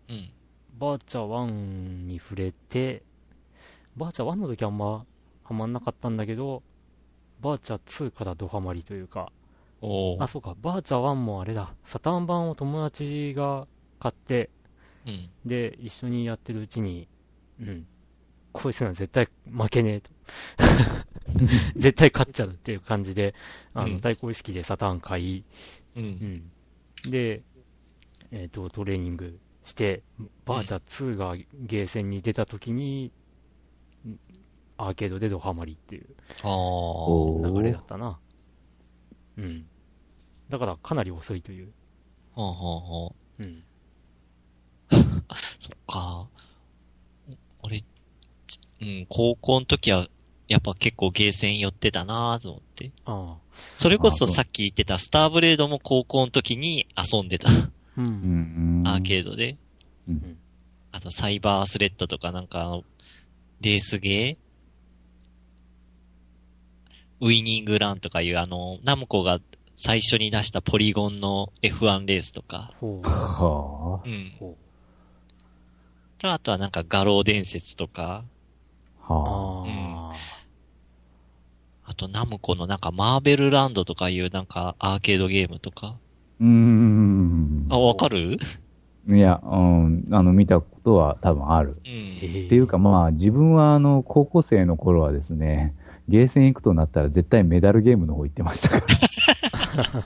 [0.08, 0.30] うん。
[0.78, 3.02] バーチャー1に触れて、
[3.96, 5.04] バーチャー1の時あんま
[5.44, 6.62] ハマんなかったんだけど、
[7.40, 9.30] バーチャー2からドハマりというか、
[10.20, 13.66] あ、そうか、バーチャー1もあれだ、サターン版を友達が
[14.00, 14.50] 買って、
[15.06, 15.30] うん。
[15.46, 17.08] で、一緒にやってるうちに、
[17.60, 17.86] うん、
[18.52, 20.10] こいつら絶対負けねえと。
[21.76, 23.34] 絶対勝っちゃうっていう感じで、
[23.74, 25.44] あの、うん対抗意識でサターン買い、
[25.96, 26.00] う。
[26.00, 26.06] うん
[27.06, 27.10] ん。
[27.10, 27.42] で、
[28.30, 30.02] えっ、と、トレーニングして、
[30.44, 33.12] バーチャー2がゲーセンに出た時に、
[34.76, 36.06] アーケードでドハマりっていう
[36.44, 38.18] 流れだったな。
[39.38, 39.66] うん。
[40.48, 41.68] だからかなり遅いという。
[42.32, 43.42] ほうほうほう。
[43.42, 43.64] うん。
[45.58, 46.28] そっか。
[47.62, 47.80] 俺、
[48.46, 50.08] ちうん、高校の時は、
[50.48, 52.90] やっぱ結構ゲーセン寄ってたなと思って。
[53.04, 53.36] ああ。
[53.52, 57.50] それこそさっき言ってたスターブレードも高校の時に遊んでた。
[57.50, 57.72] う。
[57.98, 58.88] うんん。
[58.88, 59.56] アーケーードで。
[60.08, 60.38] うん
[60.90, 62.84] あとサイバースレッドとかなんかあの、
[63.60, 64.47] レースゲー
[67.20, 69.40] ウィニングランとかいうあの、ナムコが
[69.76, 72.72] 最初に出したポリゴンの F1 レースとか。
[72.80, 73.08] ほう。
[73.08, 74.32] はうん。
[74.38, 74.56] ほ
[76.18, 78.24] とあとはなんか画廊伝説とか。
[79.06, 79.14] あ。
[79.14, 79.16] う。
[79.16, 80.14] は
[81.84, 85.96] あとナムコのなんかマーベルランドとかいうなんかアーケードゲームとか。
[86.40, 87.66] うーん。
[87.70, 88.38] あ、わかる？
[89.08, 91.80] いや、うん、あの、見たことは多分ある。
[91.84, 92.18] うん。
[92.20, 95.74] えっていうかまあ、自分はあの、高校生の頃はですね、
[96.08, 100.04] ゲーセン行くとなったら絶対メダルゲームの方行ってましたから。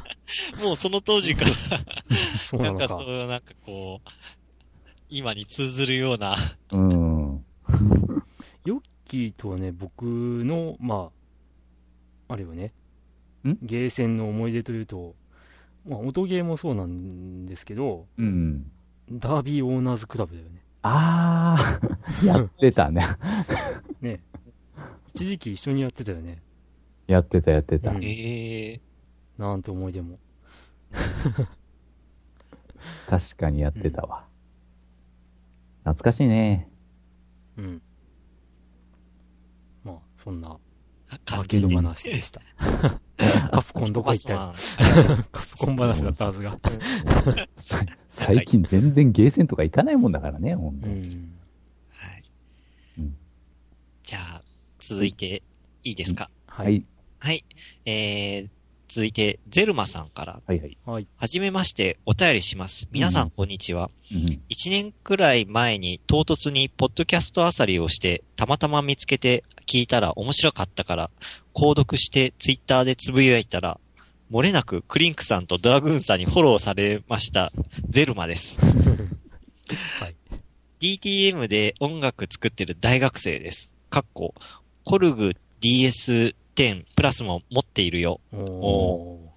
[0.63, 1.51] もうその当時から、
[2.39, 3.25] そうなんのかなかそ。
[3.25, 4.09] う、なんかこう、
[5.09, 6.37] 今に通ずるような。
[6.73, 7.45] うん。
[8.65, 11.11] ヨッキーとはね、僕の、ま
[12.29, 12.73] あ、あれよね。
[13.47, 13.57] ん？
[13.63, 15.15] ゲーセンの思い出というと、
[15.87, 18.71] まあ、音ゲーもそうなんですけど、うん。
[19.11, 20.63] ダービーオーナーズクラブだよね。
[20.83, 23.07] あー、 やってたね。
[24.01, 24.21] ね。
[25.15, 26.43] 一時期一緒にやってたよね。
[27.07, 27.91] やってた、やってた。
[27.91, 28.81] うんええ
[29.39, 30.19] なんて思い出も。
[33.09, 34.27] 確かにやってたわ。
[35.81, 36.69] 懐かしいね。
[37.57, 37.83] うん。
[39.85, 40.59] まあ、そんな、ー。
[41.11, 42.41] アーケード話でした。
[43.51, 44.41] カプコンどこ行ったよ。
[44.41, 44.55] よ。
[45.31, 46.57] カプコン話だったはずが。
[47.57, 50.89] さ最近全然ゲーセンとか行かないもんだからね、ほんと。
[50.89, 51.35] うん。
[51.91, 52.25] はい
[52.99, 53.17] うん。
[54.03, 54.43] じゃあ、
[54.93, 55.43] 続いて、
[55.85, 56.65] いいですか、は。
[56.65, 56.85] はいい。
[57.19, 57.45] はい。
[57.87, 58.49] えー、
[58.89, 60.77] 続いて、ゼルマさんから、はいはい。
[60.85, 61.07] はい。
[61.17, 62.87] はじめまして、お便りします。
[62.93, 63.91] 皆さん、こんにちは。
[64.13, 64.43] うん。
[64.51, 71.11] 一年くらい前に唐突にポッドキャストあさりをして、たまたま見つけて聞いたら面白かったから、
[71.55, 73.81] 購読してツイッターでつぶやいたら、
[74.31, 77.51] 漏れなくクリンクさんとドラグーンさんにフォローされました、
[77.89, 78.59] ゼルマです。
[80.01, 80.17] はい。
[80.81, 83.71] DTM で音楽作ってる大学生です。
[83.89, 84.35] かっこ、
[84.85, 88.21] コルグ DS10 プラスも持っているよ。
[88.33, 89.33] おー。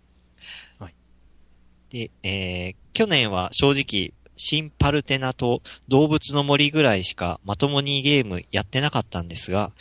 [1.96, 9.72] で、えー、去年は正直、新パルテナと動物の森ぐらいしかまともにゲームやってなかったんですが、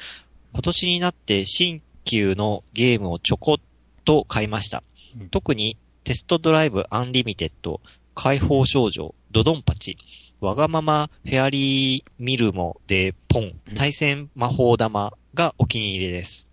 [0.53, 3.65] 今年になって新旧のゲームをちょこっ
[4.05, 4.85] と買いました
[5.19, 5.29] うん。
[5.31, 7.81] 特にテストドライブアンリミテッド、
[8.15, 9.99] 解放少女、ドドンパチ、
[10.41, 16.47] わがままフェアリーミルモでポン、対戦魔法玉がお気に入りです。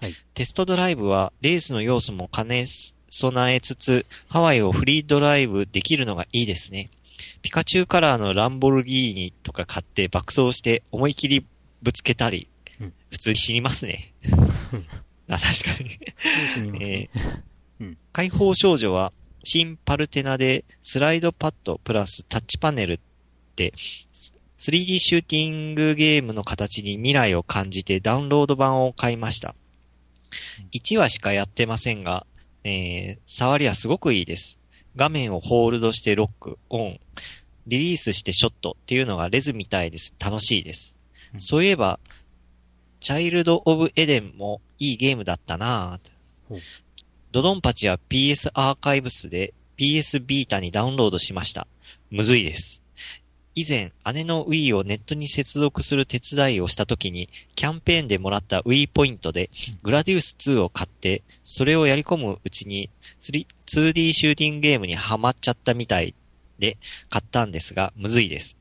[0.00, 2.66] はいテストドライブはレースの要素も兼ね
[3.08, 6.90] 備えつつ、ハワイをフリードライブできるのがいいですね。
[7.42, 11.46] ピカチュウカラーのランボルギーニとか買って爆走して思い切り
[11.82, 12.48] ぶつけたり、
[12.80, 14.12] うん普通に死にますね。
[15.28, 15.98] あ、確かに。
[16.46, 17.96] 通信にいますね。
[18.12, 19.12] 解放少女は、
[19.42, 22.98] 新パルテナでスライドパッドプラスタッチパネル
[24.60, 29.54] 3D シューティングゲームの形に未来を感じてダウンロード版を買いました。
[30.72, 32.26] 1話しかやってませんが、
[32.64, 34.58] えー、触りはすごくいいです。
[34.96, 37.00] 画面をホールドしてロック、オン、
[37.66, 40.14] リリースしてショットっていうのがレズみたいです。
[40.18, 40.96] 楽しいです。
[41.34, 42.00] うんそういえば、
[43.00, 46.60] チャイルド・オブ・エデンもいいゲームだったなぁ
[47.30, 51.66] ドドンパチは PS アーカイブスで PS ビータにダウンロードしました。
[52.10, 52.82] むずいです。
[53.58, 59.48] 以前、姉の Wii をネットに接続する手伝いをした時に、キャンペーンでもらった Wii ポイントで、
[59.82, 62.90] グラディウス2を買って、それをやり込むうちに、
[63.22, 66.14] 3 2D シューティングゲームにハマっちゃったみたい
[66.58, 66.76] で、
[67.08, 68.58] 買ったんですが、むずいです。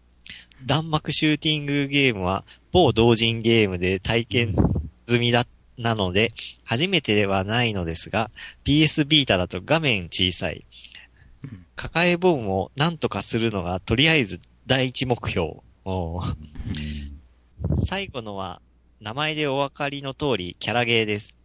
[0.65, 4.55] 弾幕シューティングゲームは、某同人ゲームで体験
[5.09, 5.45] 済みだ、
[5.77, 6.31] なので、
[6.63, 8.31] 初めてではないのですが、
[8.63, 10.63] PS ビータだと画面小さい
[11.43, 11.65] うん。
[11.75, 15.57] 抱えボムを何とかするのがとりあえず第一目標。
[17.85, 18.63] 最後のは、
[18.99, 21.35] 名前でお分かりの通り、キャラゲーです。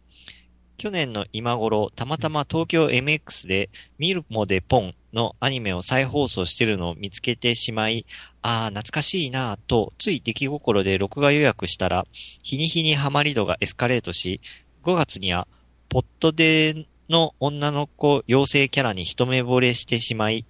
[0.79, 3.69] 去年の今頃、たまたま東京 MX で、
[3.99, 8.07] ミルモでポンのアニメを再放送してるのを見つけてしまい、
[8.41, 12.07] ああ、懐かしいなぁと、つい出来心で録画予約したら、
[12.41, 14.41] 日に日にハマり度がエスカレートし、
[14.83, 15.47] 5月には、
[15.89, 20.43] ポットでの女の子養成キャラに一目惚れしてしまい、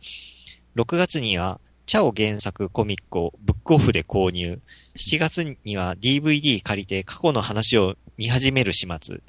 [0.78, 1.59] 6月には、
[1.91, 4.61] チャオ原作コミックをブックオフで購入。
[4.95, 9.19] 7月には DVD 借りて過去の話を見始める始末。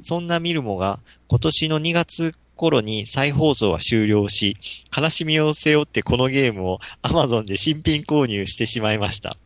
[0.00, 4.56] そんなミルモが今年の2月頃に再放送は終了し、
[4.96, 9.36] 悲しみを背負ってこのゲームを Amazon で新品購入してしまいました。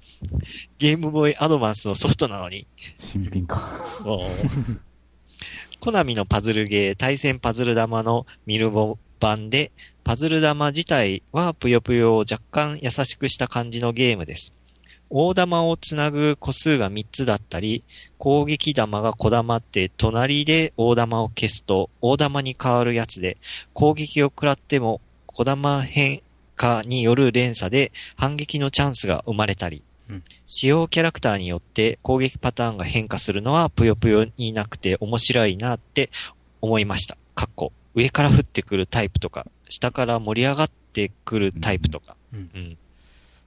[0.79, 2.69] ゲームボーイアドバンスのソフトなのに。
[2.95, 3.85] 新品か。
[5.81, 9.71] コナミのパズルゲー、対戦パズル玉のミルボ版で、
[10.03, 14.53] パズル玉自体はぷよぷよを若干優しくした感じのゲームです。
[15.11, 17.85] 大玉をつなぐ個数が3つだったり、
[18.19, 23.37] 攻撃玉が小玉って隣で大玉を消すと大玉に変わるやつで、
[23.75, 26.23] 攻撃を食らっても小玉変
[26.57, 36.11] 化による連鎖で反撃のチャンスが生まれたり、うん使用キャラクターによって攻撃パターンが変化するのはぷよぷよになくて面白いなって
[36.61, 37.17] 思いました。
[37.37, 37.73] かっこ。
[37.95, 42.17] 上から降ってくるタイプとか、下から盛り上がってくるタイプとか。
[42.33, 42.79] うんうん。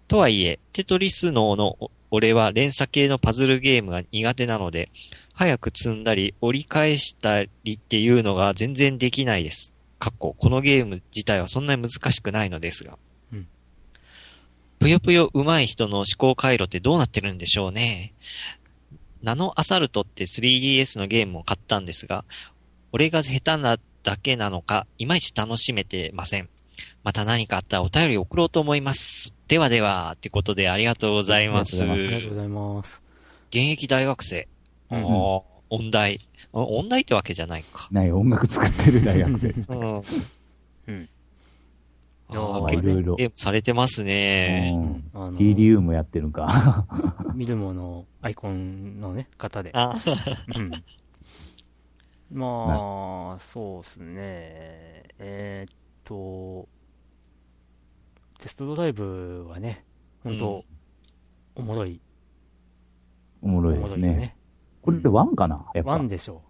[0.08, 4.90] とはいえ、テトリス脳のお俺は連鎖系のパズルゲームが苦手なので、
[5.34, 9.74] 早く積んだり折り返したりっていうのが全然できないです。
[9.98, 13.00] かっこ、このゲーム自体はそんなに難しくないのですが。
[13.32, 13.48] うん
[14.80, 18.14] ぷよぷよ上手い人の思考回路ってどうなってるんでしょうね。
[19.22, 22.26] ナノアサルトって 3DS のゲームを買ったんですが、
[22.92, 26.50] 俺が下手なだけなのか、いまいち楽しめてません。
[27.04, 29.34] また何かあったらお便り送ろうと思います。
[29.48, 31.82] ではでは、ってことでありがとうございます。
[31.82, 33.02] ありがとうございます。
[33.50, 34.48] 現役大学生。
[34.90, 36.20] あうんうんー音大。
[36.54, 37.88] あ音大ってわけじゃないか。
[37.92, 39.48] ない、音楽作ってる大学生。
[39.74, 40.02] うん。
[40.88, 41.10] うん。
[42.30, 44.74] あいろいろゲームされてますね。
[45.14, 46.86] TDU もやってるんか。
[47.36, 49.72] 見るものアイコンのね、方で。
[49.74, 49.96] あ
[50.56, 50.84] うん。
[52.34, 54.16] まあ、そうですね。
[55.20, 56.68] えーっと、
[58.40, 59.86] テストドライブはね、
[60.24, 60.66] 本当、
[61.56, 62.02] おもろい、
[63.42, 64.16] おもろいですね。
[64.16, 64.38] ね。
[64.82, 65.66] これでワンかな？
[65.76, 66.08] やっぱワン。
[66.08, 66.42] でしょ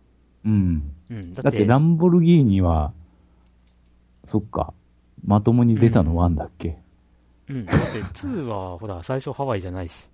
[0.46, 0.94] うん。
[1.10, 1.14] う。
[1.14, 1.34] うん。
[1.34, 2.94] だだってランボルギーニは、
[4.26, 4.74] そっか。
[5.26, 6.78] まともに出たのワンだっけ、
[7.50, 7.66] うん。
[7.66, 10.10] だって2は、ほら、最初ハワイじゃないし。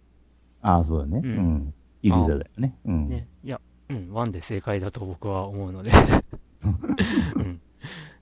[0.61, 1.21] ああ、そうだね。
[1.23, 1.73] ううんん。
[2.01, 2.75] イリザだよね。
[2.85, 3.07] うん。
[3.07, 3.27] ね。
[3.43, 5.91] いや、うん、ワンで正解だと僕は思うので。
[7.35, 7.61] うん。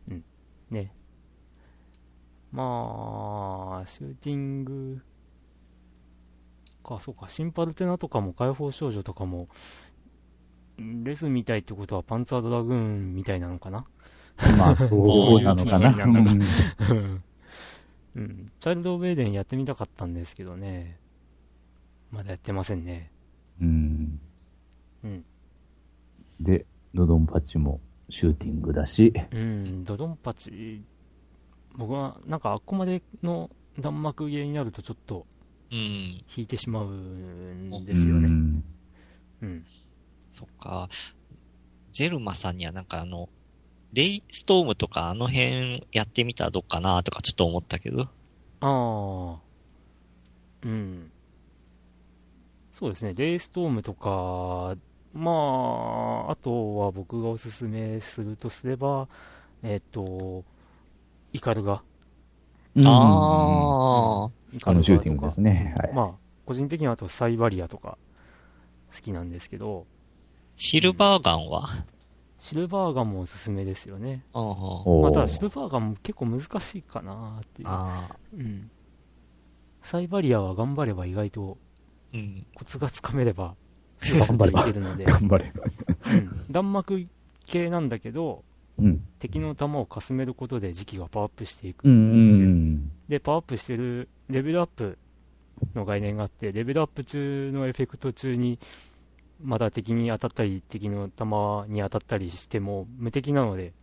[0.09, 0.23] うん。
[0.69, 0.93] ね。
[2.51, 5.01] まあ、シューティング
[6.87, 9.49] か、そうか、シンパルテナとかも解放少女とかも、
[10.77, 13.85] レスみたいってことはパンツァードラグーンみたいなのかな？
[14.57, 15.93] まあ、そうなのかな。
[15.93, 16.03] そ
[18.15, 18.45] うん。
[18.59, 20.99] チャイルド・オブ・エデンやってみたかったんですけどね。
[22.11, 23.11] まだやってませんね。
[23.61, 24.19] うん。
[25.03, 25.25] うん。
[26.39, 27.79] で、ドドンパチも
[28.09, 30.83] シューティングだし、うん、ドドンパチ、
[31.75, 35.25] 僕はなんかあっこまでの弾幕ゲーになるとちょっと
[35.71, 35.77] うん。
[36.35, 38.61] 引いてしまうんでですよね。
[39.41, 39.65] うん。
[40.31, 40.89] そっか。
[41.91, 43.29] ゼルマさんにはなんかあの、
[43.93, 48.03] レイストームとかあの辺やってみたらどっかなとかちょっと思ったけど。
[48.03, 48.09] あ
[48.61, 49.39] あ。
[50.63, 51.11] うん。
[52.71, 53.13] そうですね。
[53.13, 54.75] レイストームとか、
[55.17, 59.07] まあ、あとは僕がおすすめするとすれば、
[59.63, 60.45] えっ、と、
[61.33, 61.81] イカルガ。
[62.75, 62.87] うん。
[62.87, 64.31] ああ。
[64.53, 65.75] イカルガあのシューティングですね。
[65.79, 65.93] はい。
[65.93, 66.11] まあ、
[66.45, 67.97] 個人的にはあとサイバリアとか
[68.95, 69.87] 好きなんですけど、
[70.55, 71.67] シルバーガンは？
[72.39, 74.23] シルバーガンもおすすめですよね。
[74.33, 74.41] ああ。
[74.43, 77.67] おーまあ、ただシルバーガンも結構難しいかなっていう。
[77.67, 78.15] ああ。
[78.33, 78.69] うん。
[79.81, 81.57] サイバリアは頑張れば意外と
[82.13, 82.45] うん。
[82.55, 83.55] コツがつかめれば、
[85.05, 85.53] 頑張れ。
[86.13, 86.29] うん。
[86.51, 87.07] 弾幕
[87.45, 88.43] 系なんだけど、
[88.77, 89.03] うん。
[89.19, 91.85] 敵の弾をかすめることで時期がパワーアップしていく。
[91.85, 94.97] うんうんで、パワーアップしてるレベルアップ
[95.73, 98.59] の概念があって、レベルアップ中のエフェクト中に、
[99.41, 103.73] まだ敵に当たったり、敵の弾に当たったりしても無敵なので、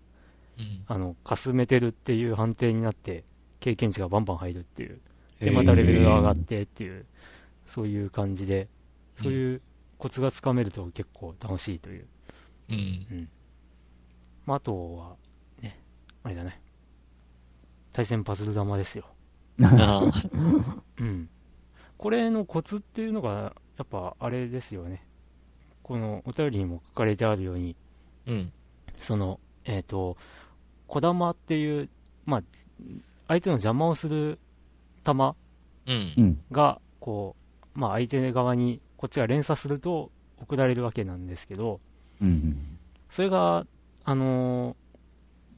[0.59, 0.85] うん。
[0.87, 3.25] あの、かすめてるっていう判定になって、
[3.61, 5.01] 経験値がバンバン入るっていう。
[5.41, 7.07] で、またレベルが上がってっていう、
[7.67, 8.69] そういう感じで、
[9.17, 9.63] そういう
[9.99, 12.07] コツがつかめると結構楽しいという。
[12.71, 13.29] うん。
[14.47, 15.17] まあ、あとは、
[15.61, 15.81] ね、
[16.23, 16.61] あれだね。
[17.93, 19.07] 対戦パズル玉ですよ。
[20.99, 21.29] うん。
[21.97, 25.07] これのコツっていうのが、やっぱあれですよね。
[25.83, 27.77] このお便りにも書かれてあるように、
[28.27, 28.53] うん。
[29.01, 30.17] その、えっ、と、
[30.87, 31.89] 小玉っていう、
[32.25, 32.43] まあ、
[33.29, 34.39] 相手の邪魔をする
[35.03, 35.37] 玉
[35.87, 36.21] うんう。
[36.23, 36.41] ん。
[36.51, 37.37] が、こ
[37.75, 41.79] う、まあ相手側にこっちが連鎖すると送られるわけなんですけど、
[42.23, 42.79] うん。
[43.11, 43.67] それが、
[44.03, 44.77] あの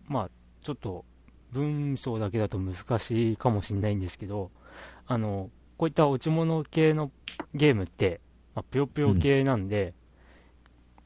[0.09, 0.31] ーまあ
[0.63, 1.05] ちょっと
[1.53, 4.51] 文章だけだと難しいかもしれないんですけど、
[5.07, 7.13] あの、こういった落ち物系の
[7.55, 8.21] ゲームって、
[8.57, 9.95] まあ、ぷよぷよ系なんで、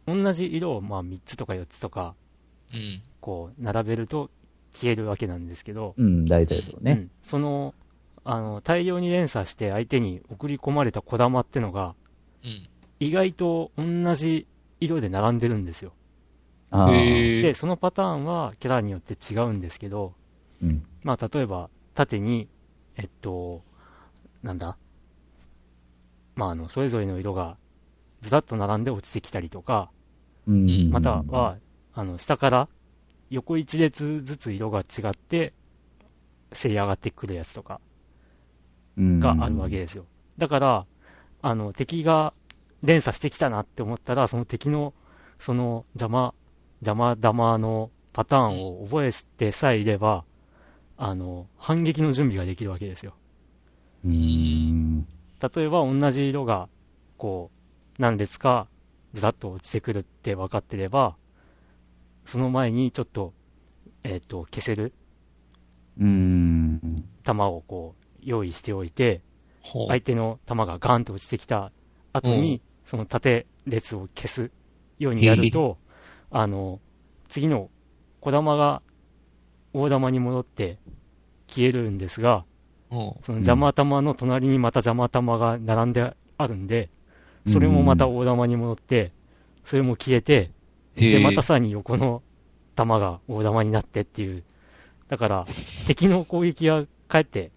[0.07, 2.15] 同じ色をまあ3つとか4つとか、
[2.73, 3.03] うん。
[3.21, 4.31] こう、並べると
[4.73, 6.93] 消えるわけなんですけど、うん、大体そうね。
[6.93, 7.75] うんその、
[8.25, 11.95] あの、大量に連鎖して相手に送り込まれた小玉ってのが、
[12.45, 12.69] うん。
[13.01, 14.47] 意外と同じ
[14.81, 15.93] 色で並んでるんですよ。
[16.73, 20.15] で、そのパターンはキャラによって違うんですけど、
[20.63, 20.85] うん。
[21.03, 22.49] まあ、例えば、縦に、
[22.97, 23.63] えっと、
[24.43, 24.77] なんだ？
[26.37, 27.57] まあ、あの、それぞれの色が
[28.21, 29.91] ずらっと並んで落ちてきたりとか、
[30.47, 30.91] うん。
[30.91, 31.57] または、
[31.93, 32.69] あの、下から
[33.31, 35.53] 横一列ずつ色が違って、
[36.53, 37.81] せり上がってくるやつとか
[38.97, 40.05] があるわけですよ。
[40.39, 40.87] だから、
[41.43, 42.33] あの、敵が
[42.83, 44.95] 連鎖してきたなって思ったら、その敵の、
[45.39, 46.35] その邪魔、
[46.81, 50.25] 邪魔玉のパターンを覚えてさえいれば、
[50.97, 53.15] あの、反撃の準備ができるわけですよ。
[54.05, 55.03] うん。
[55.05, 55.09] 例
[55.65, 56.69] えば同じ色が、
[57.17, 57.51] こ
[57.99, 58.69] う、何列か
[59.13, 61.17] ずらっと落ちてくるって分かってれば、
[62.25, 63.33] その前にちょっと、
[64.05, 64.93] えっ、と、消せる
[65.99, 66.81] うん。
[67.23, 69.23] 弾をこう、用意しておいて。
[69.63, 71.73] 相手の弾がガーンと落ちてきた
[72.13, 74.51] 後に、その縦列を消す
[74.99, 75.79] ようにやると、
[76.31, 76.81] あの、
[77.29, 77.71] 次の
[78.21, 78.83] 小玉が
[79.73, 80.79] 大玉に戻って
[81.47, 82.45] 消えるんですが、
[83.23, 86.91] その邪魔玉の隣にまた邪魔玉が並んであるんで、
[87.47, 89.13] それもまた大玉に戻って、
[89.65, 90.51] それも消えて、
[90.97, 92.23] で、またさらに横の
[92.75, 94.43] 玉が大玉になってっていう。
[95.09, 95.45] だから、
[95.87, 97.51] 敵の攻撃がかえって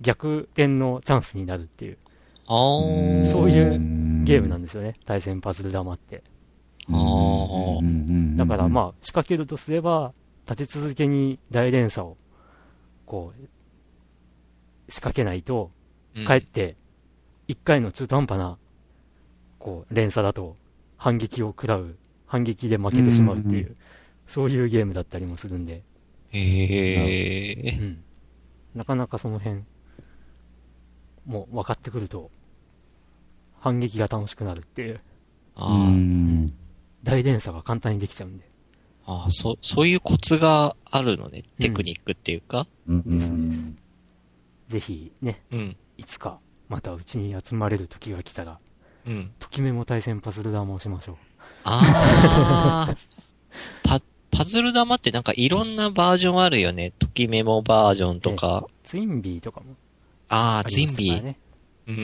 [0.00, 1.98] 逆転のチャンスになるっていう
[2.46, 3.70] そういう
[4.24, 4.94] ゲームなんですよね。
[5.04, 6.22] 対戦パズル玉って。
[8.36, 10.12] だからまあ、仕掛けるとすれば、
[10.48, 12.16] 立て続けに大連鎖を、
[13.06, 13.40] こう、
[14.88, 15.70] 仕掛けないと、
[16.14, 16.76] うんかえって、
[17.48, 18.58] 一回の中途半端な、
[19.58, 20.54] こう、連鎖だと、
[20.96, 23.74] 反撃を食らう、反撃で負けてしまうっていう、
[24.26, 25.82] そういうゲームだったりもするんで、
[26.30, 27.78] へえ。
[27.80, 28.04] うん。
[28.74, 29.62] なかなかその辺、
[31.26, 32.30] もう分かってくると、
[33.60, 35.00] 反撃が楽しくなるっていう、
[35.56, 36.54] あうーん。
[37.02, 38.48] 大連鎖が簡単にできちゃうんで。
[39.06, 41.44] あー、そ、そういうコツがあるのね。
[41.58, 42.66] テクニックっていうか。
[42.88, 43.84] うんですです
[44.68, 45.76] ぜひね、うん。
[45.98, 48.58] いつか、またうちに集まれる時が来たら、
[49.06, 49.32] うん。
[49.38, 51.16] ときめも対戦パズル玉をしましょう。
[51.64, 52.96] ああ。
[53.84, 53.98] パ、
[54.30, 56.92] パズル玉ってなんかいろんなバージョンあるよね。
[56.98, 58.66] ときメモバージョンとか。
[58.82, 59.76] ツインビーとかも
[60.34, 61.30] ああ、あツインビー。
[61.30, 61.36] う。
[61.86, 61.96] うん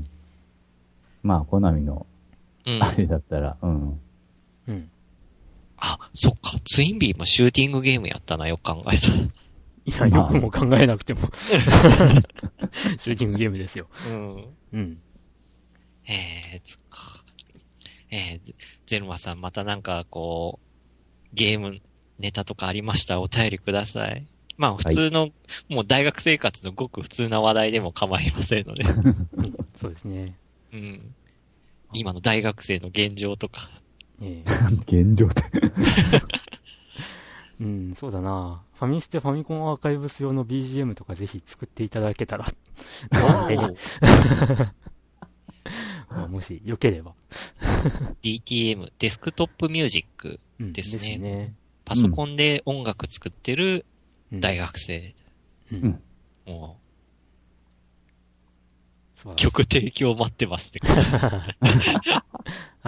[0.00, 0.06] ん。
[1.22, 2.06] まあ、コナミの、
[2.64, 2.82] うん。
[2.82, 4.00] あれだったら、うん。
[4.66, 4.90] うん。
[5.76, 6.58] あ、そっか。
[6.64, 9.14] ツインビーもシューティングゲームやったな、よく考えたら。
[9.18, 11.20] いや、よくも考えなくても。
[12.98, 13.86] シューティングゲームですよ。
[14.08, 14.44] うん。
[14.72, 14.98] うん。
[16.08, 17.24] えー、つか。
[18.10, 18.54] えー、
[18.86, 21.80] ゼルマさん、またなんかこう、ゲーム
[22.18, 23.14] ネタとかありました？
[23.14, 24.26] らお便りください。
[24.56, 25.30] まあ、普通の、
[25.68, 28.84] もう大学生活のごく普通な話題でも構いませんので。
[29.74, 30.36] そうですね。
[30.72, 31.14] うん。
[31.92, 33.70] 今の大学生の現状とか。
[34.20, 34.42] え
[34.86, 35.42] 現状で。
[35.52, 36.20] え
[37.64, 38.62] うん、そうだな。
[38.74, 42.46] ファミステファミコンアーカイブス用の BGM とかぜひ作っていただけたら。
[43.10, 43.62] なんてね。
[46.10, 47.14] まあもし、よければ。
[48.22, 50.40] DTM、デスクトップミュージック。
[50.60, 51.54] うん、ですねね。
[51.84, 53.95] パソコンで音楽作ってるうん
[54.32, 55.14] 大学生。
[55.72, 56.02] うんうん
[56.46, 56.78] も
[59.24, 60.78] う、曲提供待ってますって。
[60.86, 60.94] は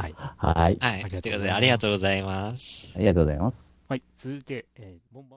[0.07, 0.15] い。
[0.15, 0.15] はい。
[0.17, 0.79] はい。
[0.81, 2.93] ありがとうございますということで、ありがとうございます。
[2.95, 3.79] ありがとうございます。
[3.89, 4.03] はい。
[4.19, 5.37] 続いて、えー、ボンバ